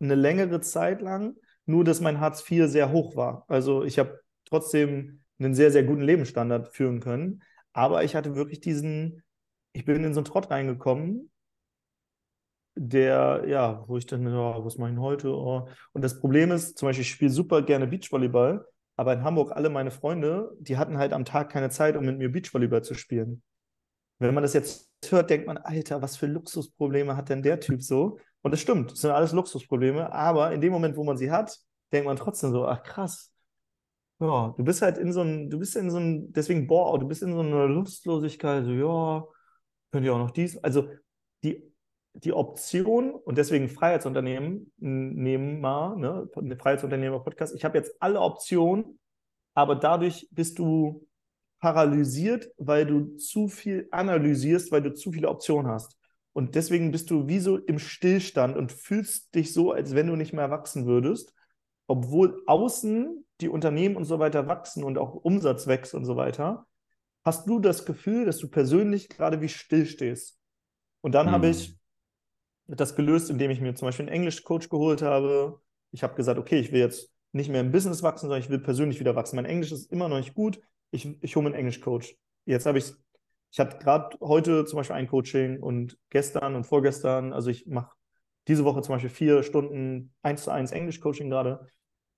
[0.00, 3.44] eine längere Zeit lang, nur dass mein Hartz IV sehr hoch war.
[3.48, 7.42] Also ich habe trotzdem einen sehr, sehr guten Lebensstandard führen können.
[7.72, 9.22] Aber ich hatte wirklich diesen,
[9.72, 11.30] ich bin in so einen Trott reingekommen,
[12.76, 15.28] der, ja, wo ich dann, ja, was mache ich denn heute?
[15.28, 15.68] Oh.
[15.92, 19.70] Und das Problem ist, zum Beispiel, ich spiele super gerne Beachvolleyball, aber in Hamburg alle
[19.70, 23.42] meine Freunde, die hatten halt am Tag keine Zeit, um mit mir Beachvolleyball zu spielen.
[24.18, 27.82] Wenn man das jetzt hört, denkt man, Alter, was für Luxusprobleme hat denn der Typ
[27.82, 28.18] so?
[28.44, 31.58] Und das stimmt, das sind alles Luxusprobleme, aber in dem Moment, wo man sie hat,
[31.92, 33.32] denkt man trotzdem so, ach krass,
[34.20, 37.08] ja, du bist halt in so einem, du bist in so einem, deswegen boah, du
[37.08, 39.24] bist in so einer Lustlosigkeit, so ja,
[39.90, 40.58] könnt ihr auch noch dies.
[40.58, 40.90] Also
[41.42, 41.72] die,
[42.12, 47.54] die Option und deswegen Freiheitsunternehmen nehmen mal, ne, eine Freiheitsunternehmer-Podcast.
[47.54, 48.98] Ich habe jetzt alle Optionen,
[49.54, 51.06] aber dadurch bist du
[51.60, 55.96] paralysiert, weil du zu viel analysierst, weil du zu viele Optionen hast.
[56.34, 60.16] Und deswegen bist du wie so im Stillstand und fühlst dich so, als wenn du
[60.16, 61.32] nicht mehr wachsen würdest
[61.86, 66.66] obwohl außen die Unternehmen und so weiter wachsen und auch Umsatz wächst und so weiter,
[67.24, 70.38] hast du das Gefühl, dass du persönlich gerade wie still stehst.
[71.00, 71.30] Und dann mhm.
[71.32, 71.76] habe ich
[72.66, 75.60] das gelöst, indem ich mir zum Beispiel einen Englisch-Coach geholt habe.
[75.90, 78.60] Ich habe gesagt, okay, ich will jetzt nicht mehr im Business wachsen, sondern ich will
[78.60, 79.36] persönlich wieder wachsen.
[79.36, 80.60] Mein Englisch ist immer noch nicht gut.
[80.90, 82.16] ich, ich hole mir einen Englisch-Coach.
[82.46, 82.92] Jetzt habe ich,
[83.54, 87.94] ich hatte gerade heute zum Beispiel ein Coaching und gestern und vorgestern, also ich mache
[88.48, 91.64] diese Woche zum Beispiel vier Stunden 1 zu 1 Englisch-Coaching gerade.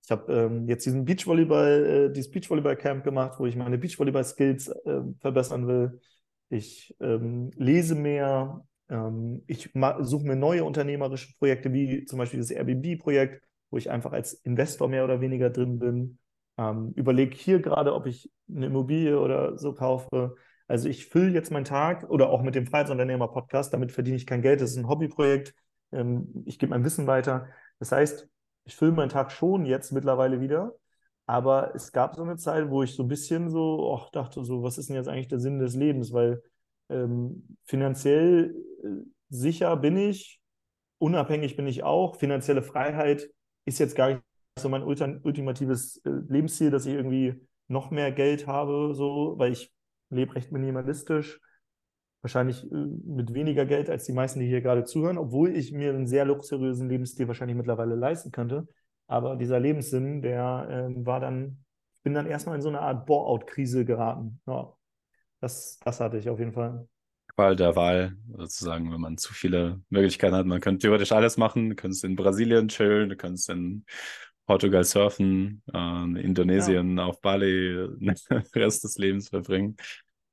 [0.03, 5.01] Ich habe ähm, jetzt diesen Beachvolleyball, äh, dieses Beachvolleyball-Camp gemacht, wo ich meine Beachvolleyball-Skills äh,
[5.19, 6.01] verbessern will.
[6.49, 8.65] Ich ähm, lese mehr.
[8.89, 9.69] Ähm, ich
[9.99, 14.87] suche mir neue unternehmerische Projekte, wie zum Beispiel das Airbnb-Projekt, wo ich einfach als Investor
[14.87, 16.17] mehr oder weniger drin bin.
[16.57, 20.35] Ähm, überlege hier gerade, ob ich eine Immobilie oder so kaufe.
[20.67, 24.41] Also ich fülle jetzt meinen Tag oder auch mit dem Freiheitsunternehmer-Podcast, damit verdiene ich kein
[24.41, 24.61] Geld.
[24.61, 25.55] Das ist ein Hobbyprojekt.
[25.91, 27.47] Ähm, ich gebe mein Wissen weiter.
[27.79, 28.27] Das heißt,
[28.65, 30.75] ich fülle meinen Tag schon jetzt mittlerweile wieder.
[31.25, 34.63] Aber es gab so eine Zeit, wo ich so ein bisschen so oh, dachte, so,
[34.63, 36.13] was ist denn jetzt eigentlich der Sinn des Lebens?
[36.13, 36.41] Weil
[36.89, 38.87] ähm, finanziell äh,
[39.29, 40.41] sicher bin ich,
[40.99, 42.15] unabhängig bin ich auch.
[42.15, 43.29] Finanzielle Freiheit
[43.65, 44.21] ist jetzt gar nicht
[44.57, 49.73] so mein ultimatives äh, Lebensziel, dass ich irgendwie noch mehr Geld habe, so, weil ich
[50.09, 51.39] lebe recht minimalistisch
[52.21, 55.89] wahrscheinlich äh, mit weniger Geld als die meisten, die hier gerade zuhören, obwohl ich mir
[55.89, 58.67] einen sehr luxuriösen Lebensstil wahrscheinlich mittlerweile leisten könnte.
[59.07, 61.63] Aber dieser Lebenssinn, der äh, war dann,
[61.95, 64.41] ich bin dann erstmal in so eine Art Bore-out-Krise geraten.
[64.45, 64.73] Ja,
[65.39, 66.87] das, das hatte ich auf jeden Fall.
[67.35, 70.45] Qual der Wahl, sozusagen, wenn man zu viele Möglichkeiten hat.
[70.45, 71.69] Man könnte theoretisch alles machen.
[71.69, 73.85] Du könntest in Brasilien chillen, du kannst in
[74.47, 77.05] Portugal surfen, äh, in Indonesien ja.
[77.05, 78.15] auf Bali den
[78.55, 79.77] Rest des Lebens verbringen.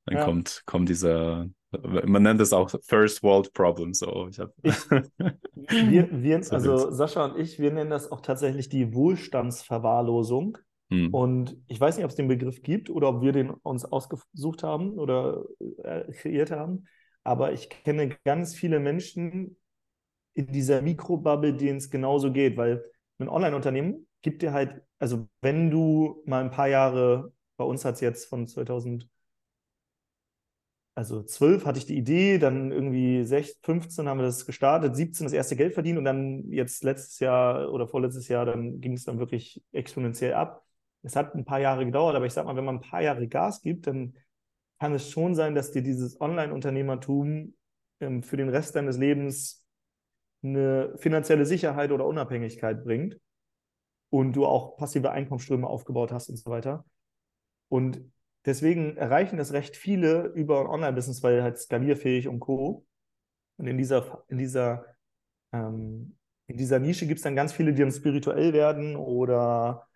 [0.07, 0.25] Dann ja.
[0.25, 1.49] kommt, kommt dieser
[1.83, 3.95] man nennt es auch First World Problem.
[3.95, 4.91] So, ich hab ich,
[5.91, 10.59] wir, wir, also Sascha und ich, wir nennen das auch tatsächlich die Wohlstandsverwahrlosung.
[10.91, 11.13] Hm.
[11.13, 14.63] Und ich weiß nicht, ob es den Begriff gibt oder ob wir den uns ausgesucht
[14.63, 15.45] haben oder
[15.83, 16.87] äh, kreiert haben.
[17.23, 19.57] Aber ich kenne ganz viele Menschen
[20.35, 22.85] in dieser Mikrobubble, denen es genauso geht, weil
[23.19, 27.95] ein Online-Unternehmen gibt dir halt, also wenn du mal ein paar Jahre, bei uns hat
[27.97, 29.09] es jetzt von 2000
[30.97, 35.25] also 12 hatte ich die Idee, dann irgendwie 16, 15 haben wir das gestartet, 17
[35.27, 39.05] das erste Geld verdient und dann jetzt letztes Jahr oder vorletztes Jahr, dann ging es
[39.05, 40.65] dann wirklich exponentiell ab.
[41.03, 43.27] Es hat ein paar Jahre gedauert, aber ich sag mal, wenn man ein paar Jahre
[43.27, 44.15] Gas gibt, dann
[44.79, 47.55] kann es schon sein, dass dir dieses Online-Unternehmertum
[48.01, 49.64] ähm, für den Rest deines Lebens
[50.45, 53.19] eine finanzielle Sicherheit oder Unabhängigkeit bringt
[54.11, 56.85] und du auch passive Einkommensströme aufgebaut hast und so weiter.
[57.69, 58.03] Und
[58.45, 62.85] Deswegen erreichen das recht viele über Online-Business, weil halt skalierfähig und Co.
[63.57, 64.85] Und in dieser, in dieser,
[65.53, 66.17] ähm,
[66.47, 69.87] in dieser Nische gibt es dann ganz viele, die dann spirituell werden oder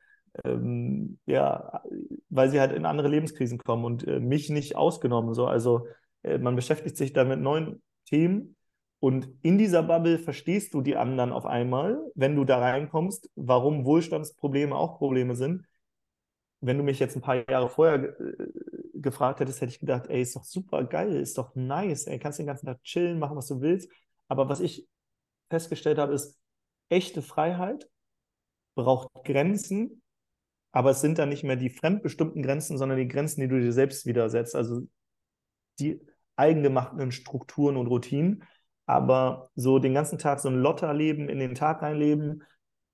[0.45, 1.83] ähm, ja,
[2.31, 5.35] weil sie halt in andere Lebenskrisen kommen und äh, mich nicht ausgenommen.
[5.35, 5.47] So.
[5.47, 5.87] Also
[6.23, 8.57] äh, man beschäftigt sich da mit neuen Themen
[9.01, 13.85] und in dieser Bubble verstehst du die anderen auf einmal, wenn du da reinkommst, warum
[13.85, 15.67] Wohlstandsprobleme auch Probleme sind
[16.61, 18.35] wenn du mich jetzt ein paar Jahre vorher äh,
[18.95, 22.39] gefragt hättest, hätte ich gedacht, ey, ist doch super geil, ist doch nice, ey, kannst
[22.39, 23.91] den ganzen Tag chillen, machen, was du willst.
[24.27, 24.87] Aber was ich
[25.51, 26.39] festgestellt habe, ist,
[26.89, 27.89] echte Freiheit
[28.75, 30.03] braucht Grenzen,
[30.73, 33.73] aber es sind dann nicht mehr die fremdbestimmten Grenzen, sondern die Grenzen, die du dir
[33.73, 34.55] selbst widersetzt.
[34.55, 34.83] Also
[35.79, 36.01] die
[36.37, 38.45] eigengemachten Strukturen und Routinen.
[38.89, 42.43] Aber so den ganzen Tag so ein Lotterleben in den Tag reinleben,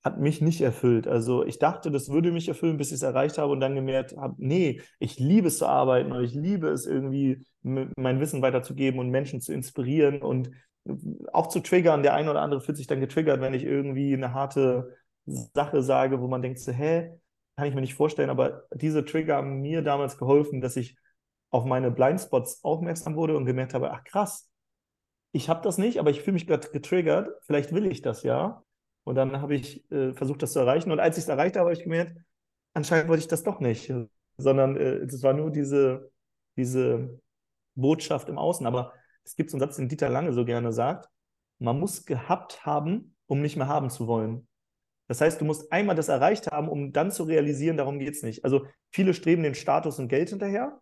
[0.03, 1.07] hat mich nicht erfüllt.
[1.07, 4.17] Also ich dachte, das würde mich erfüllen, bis ich es erreicht habe und dann gemerkt
[4.17, 8.99] habe, nee, ich liebe es zu arbeiten und ich liebe es irgendwie, mein Wissen weiterzugeben
[8.99, 10.51] und Menschen zu inspirieren und
[11.33, 12.03] auch zu triggern.
[12.03, 16.21] Der eine oder andere fühlt sich dann getriggert, wenn ich irgendwie eine harte Sache sage,
[16.21, 17.13] wo man denkt, so, hä,
[17.57, 20.97] kann ich mir nicht vorstellen, aber diese Trigger haben mir damals geholfen, dass ich
[21.51, 24.51] auf meine Blindspots aufmerksam wurde und gemerkt habe, ach krass,
[25.35, 28.63] ich habe das nicht, aber ich fühle mich gerade getriggert, vielleicht will ich das ja.
[29.03, 30.93] Und dann habe ich äh, versucht, das zu erreichen.
[30.93, 32.17] Und als ich es erreicht habe, habe ich gemerkt,
[32.73, 33.93] anscheinend wollte ich das doch nicht,
[34.37, 36.13] sondern äh, es war nur diese,
[36.57, 37.21] diese
[37.75, 38.65] Botschaft im Außen.
[38.65, 38.93] Aber
[39.25, 41.09] es gibt so einen Satz, den Dieter Lange so gerne sagt,
[41.59, 44.47] man muss gehabt haben, um nicht mehr haben zu wollen.
[45.09, 48.23] Das heißt, du musst einmal das erreicht haben, um dann zu realisieren, darum geht es
[48.23, 48.45] nicht.
[48.45, 50.81] Also viele streben den Status und Geld hinterher,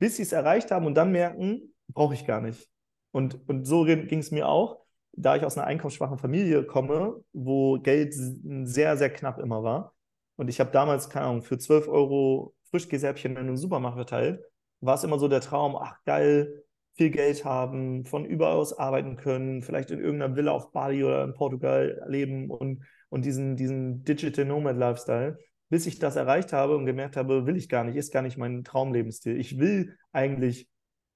[0.00, 2.71] bis sie es erreicht haben und dann merken, brauche ich gar nicht.
[3.12, 4.82] Und, und so ging es mir auch
[5.14, 9.94] da ich aus einer einkommensschwachen Familie komme, wo Geld sehr, sehr knapp immer war,
[10.36, 14.42] und ich habe damals, keine Ahnung, für 12 Euro Frischkäsehäppchen in einem Supermarkt verteilt,
[14.80, 19.16] war es immer so der Traum, ach geil, viel Geld haben, von überall aus arbeiten
[19.16, 24.04] können, vielleicht in irgendeiner Villa auf Bali oder in Portugal leben und, und diesen, diesen
[24.04, 25.38] Digital Nomad Lifestyle.
[25.68, 28.36] Bis ich das erreicht habe und gemerkt habe, will ich gar nicht, ist gar nicht
[28.36, 29.38] mein Traumlebensstil.
[29.38, 30.68] Ich will eigentlich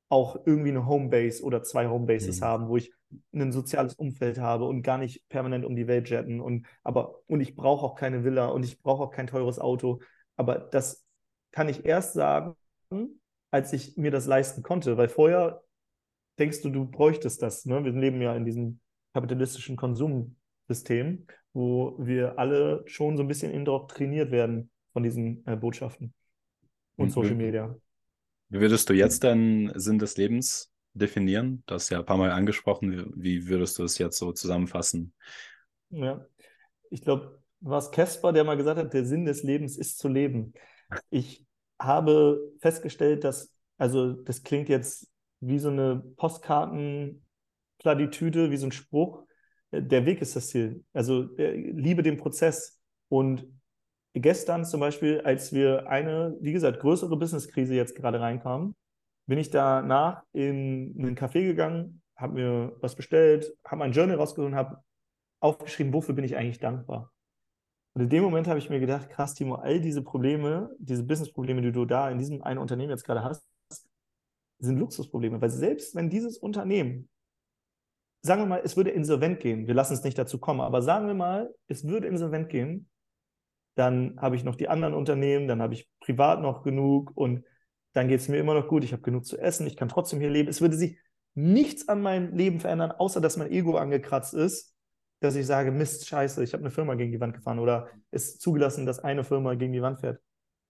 [0.09, 2.45] auch irgendwie eine Homebase oder zwei Homebases mhm.
[2.45, 2.93] haben, wo ich
[3.33, 6.41] ein soziales Umfeld habe und gar nicht permanent um die Welt jetten.
[6.41, 10.01] Und, aber, und ich brauche auch keine Villa und ich brauche auch kein teures Auto.
[10.37, 11.05] Aber das
[11.53, 12.57] kann ich erst sagen,
[13.51, 14.97] als ich mir das leisten konnte.
[14.97, 15.63] Weil vorher
[16.39, 17.65] denkst du, du bräuchtest das.
[17.65, 17.85] Ne?
[17.85, 18.81] Wir leben ja in diesem
[19.15, 26.13] kapitalistischen Konsumsystem, wo wir alle schon so ein bisschen indoktriniert werden von diesen äh, Botschaften
[26.97, 27.75] und Social Media.
[28.49, 31.63] Wie würdest du jetzt deinen Sinn des Lebens definieren?
[31.67, 33.13] Das ist ja ein paar Mal angesprochen.
[33.17, 35.13] Wie würdest du es jetzt so zusammenfassen?
[35.91, 36.25] Ja,
[36.91, 40.09] ich glaube, war es Casper, der mal gesagt hat, der Sinn des Lebens ist zu
[40.09, 40.53] leben.
[41.11, 41.45] Ich
[41.81, 49.25] habe festgestellt, dass, also das klingt jetzt wie so eine Postkartenplatitüde, wie so ein Spruch.
[49.73, 50.85] Der Weg ist das Ziel.
[50.93, 52.79] Also liebe den Prozess.
[53.09, 53.47] Und
[54.21, 58.75] gestern zum Beispiel, als wir eine, wie gesagt, größere Businesskrise jetzt gerade reinkamen,
[59.27, 64.53] bin ich danach in einen Café gegangen, habe mir was bestellt, habe mein Journal rausgesucht
[64.53, 64.83] und habe
[65.41, 67.13] aufgeschrieben, wofür bin ich eigentlich dankbar.
[67.95, 71.63] Und in dem Moment habe ich mir gedacht, krass, Timo, all diese Probleme, diese Business-Probleme,
[71.63, 73.47] die du da in diesem einen Unternehmen jetzt gerade hast,
[74.59, 75.41] sind Luxusprobleme.
[75.41, 77.09] Weil selbst wenn dieses Unternehmen,
[78.23, 81.07] sagen wir mal, es würde insolvent gehen, wir lassen es nicht dazu kommen, aber sagen
[81.07, 82.89] wir mal, es würde insolvent gehen,
[83.77, 87.45] dann habe ich noch die anderen Unternehmen, dann habe ich privat noch genug und
[87.93, 90.21] dann geht es mir immer noch gut, ich habe genug zu essen, ich kann trotzdem
[90.21, 90.49] hier leben.
[90.49, 90.99] Es würde sich
[91.35, 94.77] nichts an meinem Leben verändern, außer dass mein Ego angekratzt ist
[95.21, 98.41] dass ich sage, Mist, scheiße, ich habe eine Firma gegen die Wand gefahren oder ist
[98.41, 100.21] zugelassen, dass eine Firma gegen die Wand fährt.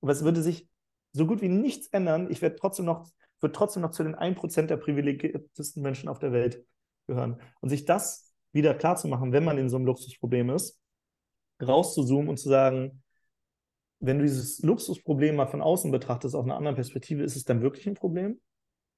[0.01, 0.69] Aber es würde sich
[1.13, 2.31] so gut wie nichts ändern.
[2.31, 3.09] Ich werde trotzdem noch,
[3.41, 6.65] würde trotzdem noch zu den 1% der privilegiertesten Menschen auf der Welt
[7.07, 7.41] gehören.
[7.61, 10.79] Und sich das wieder klarzumachen, wenn man in so einem Luxusproblem ist,
[11.61, 13.03] rauszuzoomen und zu sagen,
[14.01, 17.63] wenn du dieses Luxusproblem mal von außen betrachtest, aus einer anderen Perspektive, ist es dann
[17.63, 18.41] wirklich ein Problem?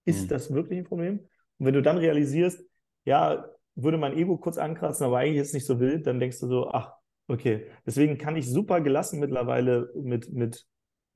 [0.05, 0.29] Ist mhm.
[0.29, 1.21] das wirklich ein Problem?
[1.59, 2.65] Und wenn du dann realisierst,
[3.05, 3.45] ja,
[3.75, 6.49] würde mein Ego kurz ankratzen, aber eigentlich ist es nicht so wild, dann denkst du
[6.49, 6.93] so, ach,
[7.29, 7.71] okay.
[7.87, 10.67] Deswegen kann ich super gelassen mittlerweile mit, mit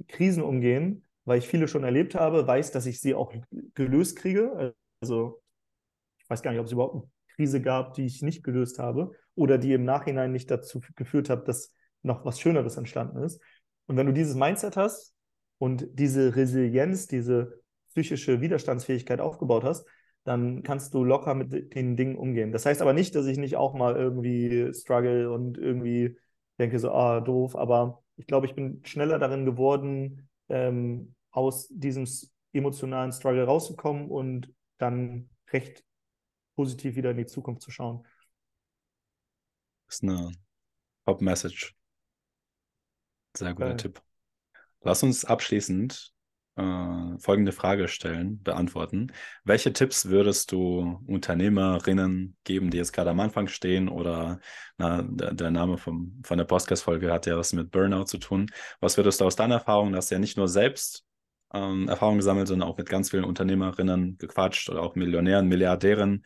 [0.07, 3.32] Krisen umgehen, weil ich viele schon erlebt habe, weiß, dass ich sie auch
[3.74, 4.74] gelöst kriege.
[5.01, 5.43] Also
[6.18, 9.12] ich weiß gar nicht, ob es überhaupt eine Krise gab, die ich nicht gelöst habe
[9.35, 11.72] oder die im Nachhinein nicht dazu geführt hat, dass
[12.03, 13.41] noch was Schöneres entstanden ist.
[13.87, 15.14] Und wenn du dieses Mindset hast
[15.59, 17.61] und diese Resilienz, diese
[17.91, 19.87] psychische Widerstandsfähigkeit aufgebaut hast,
[20.24, 22.53] dann kannst du locker mit den Dingen umgehen.
[22.53, 26.16] Das heißt aber nicht, dass ich nicht auch mal irgendwie struggle und irgendwie
[26.59, 32.07] denke so, ah, doof, aber ich glaube, ich bin schneller darin geworden, ähm, aus diesem
[32.53, 35.85] emotionalen Struggle rauszukommen und dann recht
[36.55, 38.07] positiv wieder in die Zukunft zu schauen.
[39.93, 40.32] Das ist eine
[41.05, 41.74] Top-Message.
[43.36, 43.76] Sehr guter okay.
[43.76, 44.03] Tipp.
[44.80, 46.14] Lass uns abschließend
[46.57, 49.12] äh, folgende Frage stellen, beantworten.
[49.45, 54.40] Welche Tipps würdest du Unternehmerinnen geben, die jetzt gerade am Anfang stehen oder
[54.78, 58.51] na, der, der, Name vom, von der Podcast-Folge hat ja was mit Burnout zu tun.
[58.80, 61.05] Was würdest du aus deiner Erfahrung, dass ja nicht nur selbst
[61.53, 66.24] ähm, Erfahrungen gesammelt, sondern auch mit ganz vielen Unternehmerinnen gequatscht oder auch Millionären, Milliardären.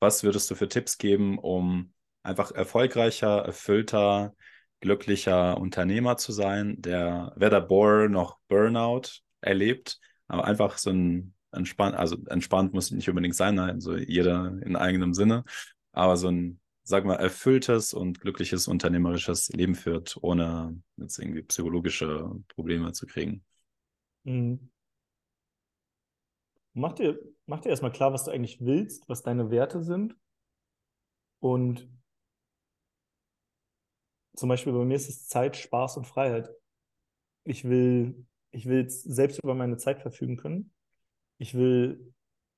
[0.00, 1.94] Was würdest du für Tipps geben, um
[2.26, 4.34] einfach erfolgreicher, erfüllter,
[4.80, 11.96] glücklicher Unternehmer zu sein, der weder Bore noch Burnout erlebt, aber einfach so ein entspannt,
[11.96, 15.44] also entspannt muss nicht unbedingt sein, also jeder in eigenem Sinne,
[15.92, 22.30] aber so ein, sag mal, erfülltes und glückliches unternehmerisches Leben führt, ohne jetzt irgendwie psychologische
[22.48, 23.44] Probleme zu kriegen.
[24.24, 24.70] Mhm.
[26.74, 30.14] Mach dir, mach dir erstmal klar, was du eigentlich willst, was deine Werte sind.
[31.40, 31.88] Und
[34.36, 36.50] zum Beispiel bei mir ist es Zeit, Spaß und Freiheit.
[37.44, 38.26] Ich will
[38.56, 40.72] ich will selbst über meine Zeit verfügen können.
[41.38, 42.12] Ich will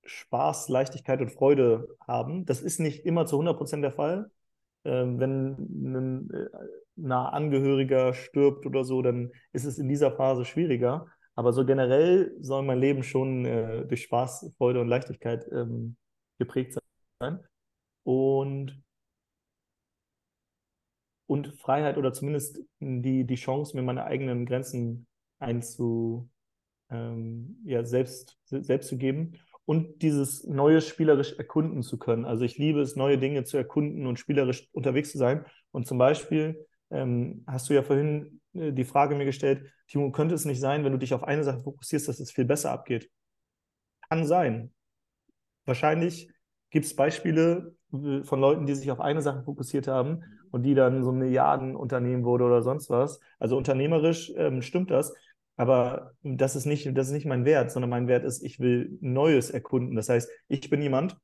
[0.05, 2.47] Spaß, Leichtigkeit und Freude haben.
[2.47, 4.31] Das ist nicht immer zu 100% der Fall.
[4.85, 6.47] Ähm, wenn ein äh,
[6.95, 11.07] naher Angehöriger stirbt oder so, dann ist es in dieser Phase schwieriger.
[11.35, 15.97] Aber so generell soll mein Leben schon äh, durch Spaß, Freude und Leichtigkeit ähm,
[16.39, 16.79] geprägt
[17.21, 17.41] sein.
[18.05, 18.83] Und,
[21.29, 25.07] und Freiheit oder zumindest die, die Chance, mir meine eigenen Grenzen
[25.39, 26.29] einzu,
[26.91, 29.35] ähm, ja, selbst, selbst zu geben
[29.67, 32.25] und dieses Neue spielerisch erkunden zu können.
[32.25, 35.45] Also ich liebe es, neue Dinge zu erkunden und spielerisch unterwegs zu sein.
[35.71, 40.35] Und zum Beispiel ähm, hast du ja vorhin äh, die Frage mir gestellt, Timo, könnte
[40.35, 43.11] es nicht sein, wenn du dich auf eine Sache fokussierst, dass es viel besser abgeht?
[44.09, 44.73] Kann sein.
[45.67, 46.31] Wahrscheinlich
[46.71, 51.03] gibt es Beispiele von Leuten, die sich auf eine Sache fokussiert haben und die dann
[51.03, 53.21] so ein Milliardenunternehmen wurde oder sonst was.
[53.39, 55.15] Also unternehmerisch ähm, stimmt das.
[55.57, 58.97] Aber das ist nicht, das ist nicht mein Wert, sondern mein Wert ist, ich will
[59.01, 59.97] Neues erkunden.
[59.97, 61.17] Das heißt, ich bin jemand,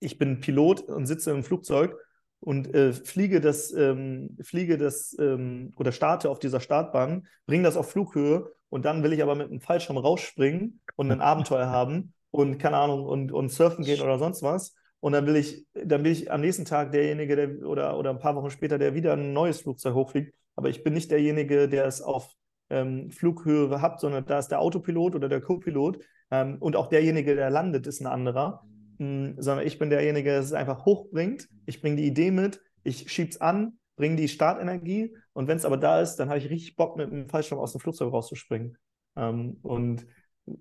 [0.00, 1.96] ich bin Pilot und sitze im Flugzeug
[2.40, 7.78] und äh, fliege das, ähm, fliege das ähm, oder starte auf dieser Startbahn, bringe das
[7.78, 12.12] auf Flughöhe und dann will ich aber mit einem Fallschirm rausspringen und ein Abenteuer haben
[12.30, 14.74] und keine Ahnung und, und surfen gehen oder sonst was.
[15.04, 18.18] Und dann will ich, dann will ich am nächsten Tag derjenige, der oder, oder ein
[18.18, 20.34] paar Wochen später, der wieder ein neues Flugzeug hochfliegt.
[20.56, 22.32] Aber ich bin nicht derjenige, der es auf
[22.70, 25.98] ähm, Flughöhe hat, sondern da ist der Autopilot oder der Co-Pilot.
[26.30, 28.64] Ähm, und auch derjenige, der landet, ist ein anderer.
[28.96, 29.34] Mhm.
[29.36, 31.50] Sondern ich bin derjenige, der es einfach hochbringt.
[31.66, 35.14] Ich bringe die Idee mit, ich schiebe es an, bringe die Startenergie.
[35.34, 37.72] Und wenn es aber da ist, dann habe ich richtig Bock, mit einem Fallschirm aus
[37.72, 38.78] dem Flugzeug rauszuspringen.
[39.16, 40.06] Ähm, und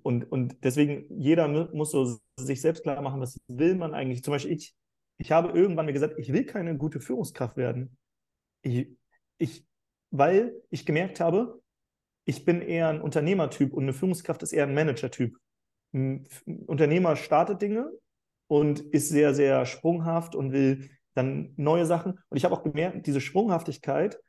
[0.01, 4.23] und, und deswegen, jeder muss so sich selbst klar machen, was will man eigentlich.
[4.23, 4.75] Zum Beispiel ich,
[5.17, 7.97] ich habe irgendwann mir gesagt, ich will keine gute Führungskraft werden.
[8.61, 8.87] Ich,
[9.37, 9.65] ich,
[10.11, 11.61] weil ich gemerkt habe,
[12.25, 15.37] ich bin eher ein Unternehmertyp und eine Führungskraft ist eher ein Managertyp.
[15.93, 16.27] Ein
[16.65, 17.91] Unternehmer startet Dinge
[18.47, 22.19] und ist sehr, sehr sprunghaft und will dann neue Sachen.
[22.29, 24.19] Und ich habe auch gemerkt, diese Sprunghaftigkeit,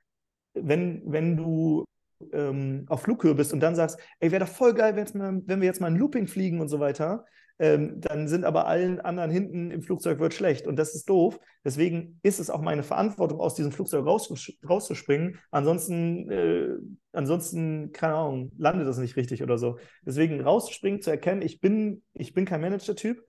[0.54, 1.84] wenn, wenn du
[2.32, 5.80] ähm, auf Flughöhe bist und dann sagst, ey, wäre doch voll geil, wenn, wir jetzt
[5.80, 7.24] mal ein Looping fliegen und so weiter,
[7.58, 11.38] ähm, dann sind aber allen anderen hinten im Flugzeug wird schlecht und das ist doof.
[11.64, 14.32] Deswegen ist es auch meine Verantwortung, aus diesem Flugzeug raus,
[14.68, 15.38] rauszuspringen.
[15.52, 16.76] Ansonsten, äh,
[17.12, 19.78] ansonsten, keine Ahnung, landet das nicht richtig oder so.
[20.04, 23.24] Deswegen rauszuspringen, zu erkennen, ich bin, ich bin kein Manager-Typ.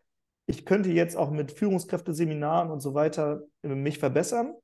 [0.48, 4.56] Ich könnte jetzt auch mit Führungskräfteseminaren und so weiter äh, mich verbessern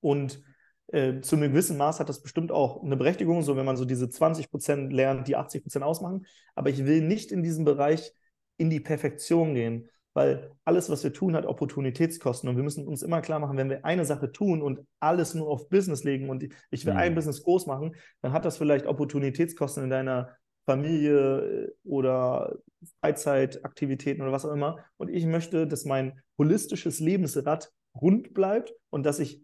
[0.00, 0.42] und
[0.88, 3.84] äh, zu einem gewissen Maß hat das bestimmt auch eine Berechtigung, so wenn man so
[3.84, 6.26] diese 20 Prozent lernt, die 80 Prozent ausmachen.
[6.54, 8.12] Aber ich will nicht in diesem Bereich
[8.56, 12.48] in die Perfektion gehen, weil alles, was wir tun, hat Opportunitätskosten.
[12.48, 15.48] Und wir müssen uns immer klar machen, wenn wir eine Sache tun und alles nur
[15.48, 16.98] auf Business legen und ich will mhm.
[16.98, 22.56] ein Business groß machen, dann hat das vielleicht Opportunitätskosten in deiner Familie äh, oder
[23.00, 24.78] Freizeitaktivitäten oder was auch immer.
[24.96, 29.42] Und ich möchte, dass mein holistisches Lebensrad rund bleibt und dass ich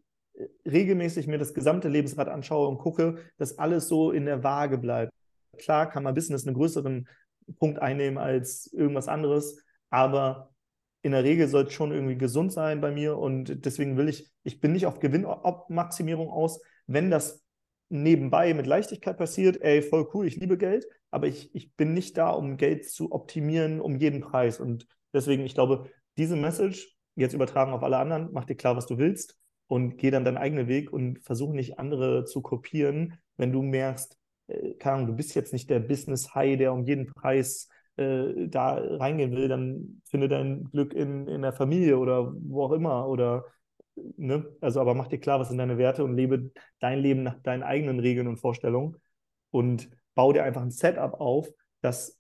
[0.66, 5.12] regelmäßig mir das gesamte Lebensrad anschaue und gucke, dass alles so in der Waage bleibt.
[5.58, 7.08] Klar kann mein Business einen größeren
[7.58, 10.50] Punkt einnehmen als irgendwas anderes, aber
[11.02, 14.30] in der Regel soll es schon irgendwie gesund sein bei mir und deswegen will ich,
[14.42, 16.62] ich bin nicht auf Gewinnmaximierung aus.
[16.86, 17.44] Wenn das
[17.90, 22.16] nebenbei mit Leichtigkeit passiert, ey, voll cool, ich liebe Geld, aber ich, ich bin nicht
[22.16, 24.58] da, um Geld zu optimieren um jeden Preis.
[24.58, 28.86] Und deswegen, ich glaube, diese Message, jetzt übertragen auf alle anderen, mach dir klar, was
[28.86, 33.52] du willst und geh dann deinen eigenen Weg und versuch nicht andere zu kopieren, wenn
[33.52, 37.68] du merkst, äh, keine Ahnung, du bist jetzt nicht der Business-High, der um jeden Preis
[37.96, 42.72] äh, da reingehen will, dann finde dein Glück in, in der Familie oder wo auch
[42.72, 43.46] immer oder
[44.16, 44.44] ne?
[44.60, 46.50] Also aber mach dir klar, was sind deine Werte und lebe
[46.80, 48.96] dein Leben nach deinen eigenen Regeln und Vorstellungen
[49.50, 51.48] und bau dir einfach ein Setup auf,
[51.80, 52.18] das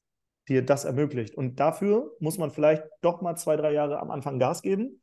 [0.48, 1.34] dir das ermöglicht.
[1.34, 5.00] Und dafür muss man vielleicht doch mal zwei, drei Jahre am Anfang Gas geben.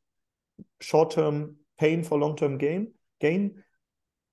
[0.80, 3.64] Short-term Pain for Long-Term Gain, Gain.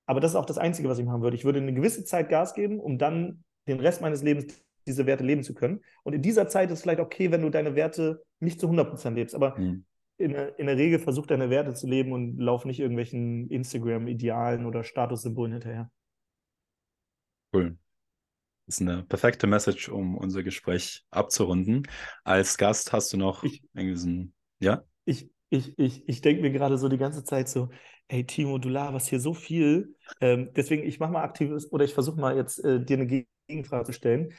[0.05, 1.35] Aber das ist auch das Einzige, was ich machen würde.
[1.35, 5.23] Ich würde eine gewisse Zeit Gas geben, um dann den Rest meines Lebens diese Werte
[5.23, 5.81] leben zu können.
[6.03, 9.15] Und in dieser Zeit ist es vielleicht okay, wenn du deine Werte nicht zu 100%
[9.15, 9.33] lebst.
[9.33, 9.83] Aber mhm.
[10.17, 14.83] in, in, der Regel versuch deine Werte zu leben und lauf nicht irgendwelchen Instagram-Idealen oder
[14.83, 15.91] Statussymbolen hinterher.
[17.51, 17.79] Cool.
[18.67, 21.87] Das ist eine perfekte Message, um unser Gespräch abzurunden.
[22.23, 24.83] Als Gast hast du noch ich, irgendwie so ein, ja?
[25.05, 27.69] Ich, ich, ich, ich denke mir gerade so die ganze Zeit so,
[28.07, 29.95] ey Timo, du laberst hier so viel.
[30.21, 33.85] Ähm, deswegen, ich mache mal aktives oder ich versuche mal jetzt äh, dir eine Gegenfrage
[33.85, 34.33] zu stellen.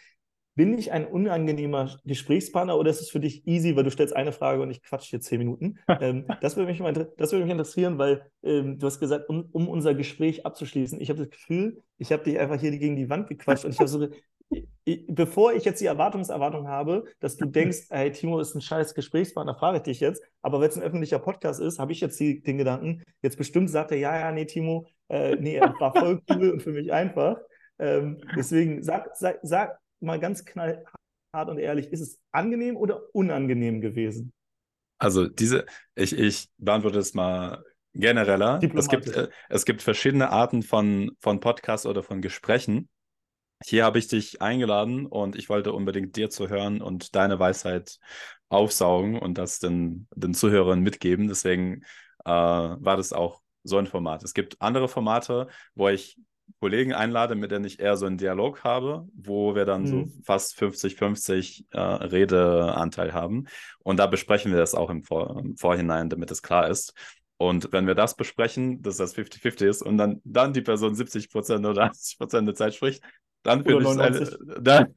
[0.57, 4.33] Bin ich ein unangenehmer Gesprächspartner oder ist es für dich easy, weil du stellst eine
[4.33, 5.79] Frage und ich quatsch hier zehn Minuten?
[5.89, 9.49] ähm, das, würde mich mal, das würde mich interessieren, weil ähm, du hast gesagt, um,
[9.53, 13.09] um, unser Gespräch abzuschließen, ich habe das Gefühl, ich habe dich einfach hier gegen die
[13.09, 14.09] Wand gequatscht und ich habe so,
[15.09, 19.55] bevor ich jetzt die Erwartungserwartung habe, dass du denkst, hey, Timo ist ein scheiß Gesprächspartner,
[19.55, 20.23] frage ich dich jetzt.
[20.43, 23.71] Aber wenn es ein öffentlicher Podcast ist, habe ich jetzt die, den Gedanken, jetzt bestimmt
[23.71, 26.93] sagt er, ja, ja, nee, Timo, äh, nee, er war voll cool und für mich
[26.93, 27.37] einfach.
[27.79, 30.85] Ähm, deswegen sag, sag, sag mal ganz knallhart
[31.49, 34.33] und ehrlich, ist es angenehm oder unangenehm gewesen?
[34.99, 38.61] Also diese, ich, ich beantworte es mal genereller.
[38.75, 42.89] Es gibt, äh, es gibt verschiedene Arten von, von Podcasts oder von Gesprächen.
[43.65, 47.99] Hier habe ich dich eingeladen und ich wollte unbedingt dir zu hören und deine Weisheit
[48.49, 51.29] aufsaugen und das den, den Zuhörern mitgeben.
[51.29, 51.83] Deswegen
[52.25, 54.23] äh, war das auch so ein Format.
[54.23, 56.19] Es gibt andere Formate, wo ich
[56.59, 59.87] Kollegen einlade, mit denen ich eher so einen Dialog habe, wo wir dann mhm.
[59.87, 63.47] so fast 50-50 äh, Redeanteil haben.
[63.81, 66.95] Und da besprechen wir das auch im, Vor im Vorhinein, damit es klar ist.
[67.37, 71.67] Und wenn wir das besprechen, dass das 50-50 ist und dann, dann die Person 70%
[71.69, 73.03] oder 80% der Zeit spricht,
[73.43, 74.95] dann finde ich es dann,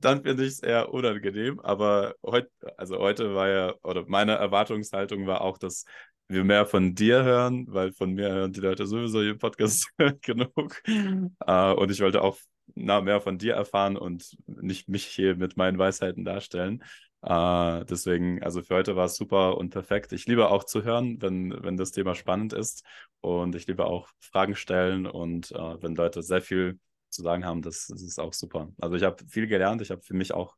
[0.00, 1.60] dann finde ich es eher unangenehm.
[1.60, 5.84] Aber heute, also heute war ja, oder meine Erwartungshaltung war auch, dass
[6.28, 9.88] wir mehr von dir hören, weil von mir hören die Leute sowieso im Podcast
[10.22, 10.82] genug.
[10.88, 12.38] Uh, und ich wollte auch
[12.74, 16.82] na, mehr von dir erfahren und nicht mich hier mit meinen Weisheiten darstellen.
[17.24, 20.12] Uh, deswegen, also für heute war es super und perfekt.
[20.12, 22.84] Ich liebe auch zu hören, wenn, wenn das Thema spannend ist.
[23.20, 26.78] Und ich liebe auch Fragen stellen und uh, wenn Leute sehr viel
[27.12, 28.68] zu sagen haben, das, das ist auch super.
[28.80, 30.56] Also ich habe viel gelernt, ich habe für mich auch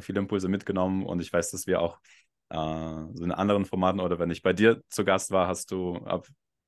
[0.00, 2.00] viele Impulse mitgenommen und ich weiß, dass wir auch
[2.50, 2.56] äh,
[3.14, 6.26] so in anderen Formaten oder wenn ich bei dir zu Gast war, hast du, ab,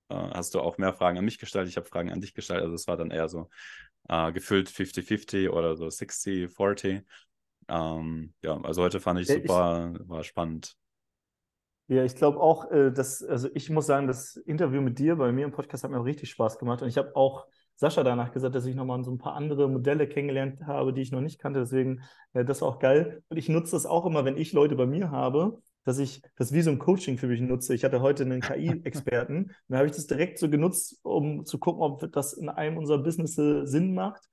[0.08, 1.68] äh, hast du auch mehr Fragen an mich gestellt.
[1.68, 2.62] Ich habe Fragen an dich gestellt.
[2.62, 3.48] Also es war dann eher so
[4.08, 7.02] äh, gefüllt 50-50 oder so 60-40.
[7.68, 10.76] Ähm, ja, also heute fand ich super, ich, war spannend.
[11.88, 15.32] Ja, ich glaube auch, äh, dass, also ich muss sagen, das Interview mit dir bei
[15.32, 17.46] mir im Podcast hat mir auch richtig Spaß gemacht und ich habe auch
[17.80, 21.12] Sascha danach gesagt, dass ich nochmal so ein paar andere Modelle kennengelernt habe, die ich
[21.12, 21.60] noch nicht kannte.
[21.60, 22.02] Deswegen,
[22.34, 23.22] äh, das auch geil.
[23.30, 26.52] Und ich nutze das auch immer, wenn ich Leute bei mir habe, dass ich das
[26.52, 27.74] wie so ein Coaching für mich nutze.
[27.74, 31.80] Ich hatte heute einen KI-Experten, dann habe ich das direkt so genutzt, um zu gucken,
[31.80, 34.28] ob das in einem unserer Business Sinn macht.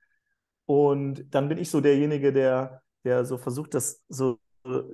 [0.66, 4.38] Und dann bin ich so derjenige, der, der so versucht, das so,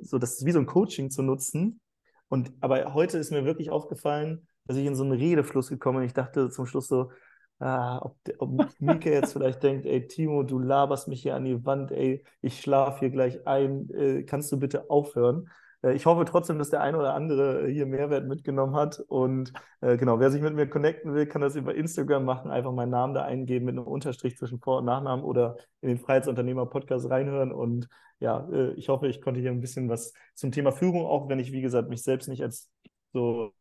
[0.00, 1.80] so das wie so ein Coaching zu nutzen.
[2.28, 6.06] Und aber heute ist mir wirklich aufgefallen, dass ich in so einen Redefluss gekommen bin.
[6.06, 7.10] Ich dachte zum Schluss so,
[7.58, 11.64] ah, ob, ob Mika jetzt vielleicht denkt, ey Timo, du laberst mich hier an die
[11.64, 15.48] Wand, ey, ich schlafe hier gleich ein, äh, kannst du bitte aufhören?
[15.84, 19.00] Äh, ich hoffe trotzdem, dass der eine oder andere hier Mehrwert mitgenommen hat.
[19.00, 22.50] Und äh, genau, wer sich mit mir connecten will, kann das über Instagram machen.
[22.50, 25.98] Einfach meinen Namen da eingeben mit einem Unterstrich zwischen Vor- und Nachnamen oder in den
[25.98, 27.52] Freiheitsunternehmer-Podcast reinhören.
[27.52, 27.88] Und
[28.20, 31.38] ja, äh, ich hoffe, ich konnte hier ein bisschen was zum Thema Führung, auch wenn
[31.38, 32.70] ich, wie gesagt, mich selbst nicht als
[33.12, 33.52] so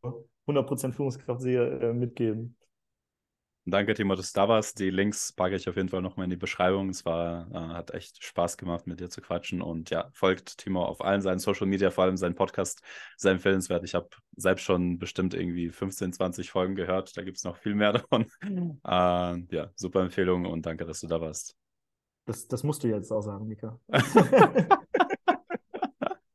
[0.46, 1.92] 100% Führungskraft sehe, äh,
[3.66, 4.78] Danke, Timo, dass du da warst.
[4.78, 6.90] Die Links packe ich auf jeden Fall nochmal in die Beschreibung.
[6.90, 9.62] Es war, äh, hat echt Spaß gemacht, mit dir zu quatschen.
[9.62, 12.82] Und ja, folgt Timo auf allen seinen Social Media, vor allem seinen Podcast,
[13.16, 13.82] sehr empfehlenswert.
[13.84, 17.16] Ich habe selbst schon bestimmt irgendwie 15, 20 Folgen gehört.
[17.16, 18.26] Da gibt es noch viel mehr davon.
[18.42, 21.56] äh, ja, super Empfehlung und danke, dass du da warst.
[22.26, 23.80] Das, das musst du jetzt auch sagen, Mika.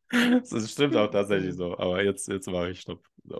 [0.09, 1.77] das stimmt auch tatsächlich so.
[1.77, 3.03] Aber jetzt, jetzt mache ich Stopp.
[3.23, 3.39] So.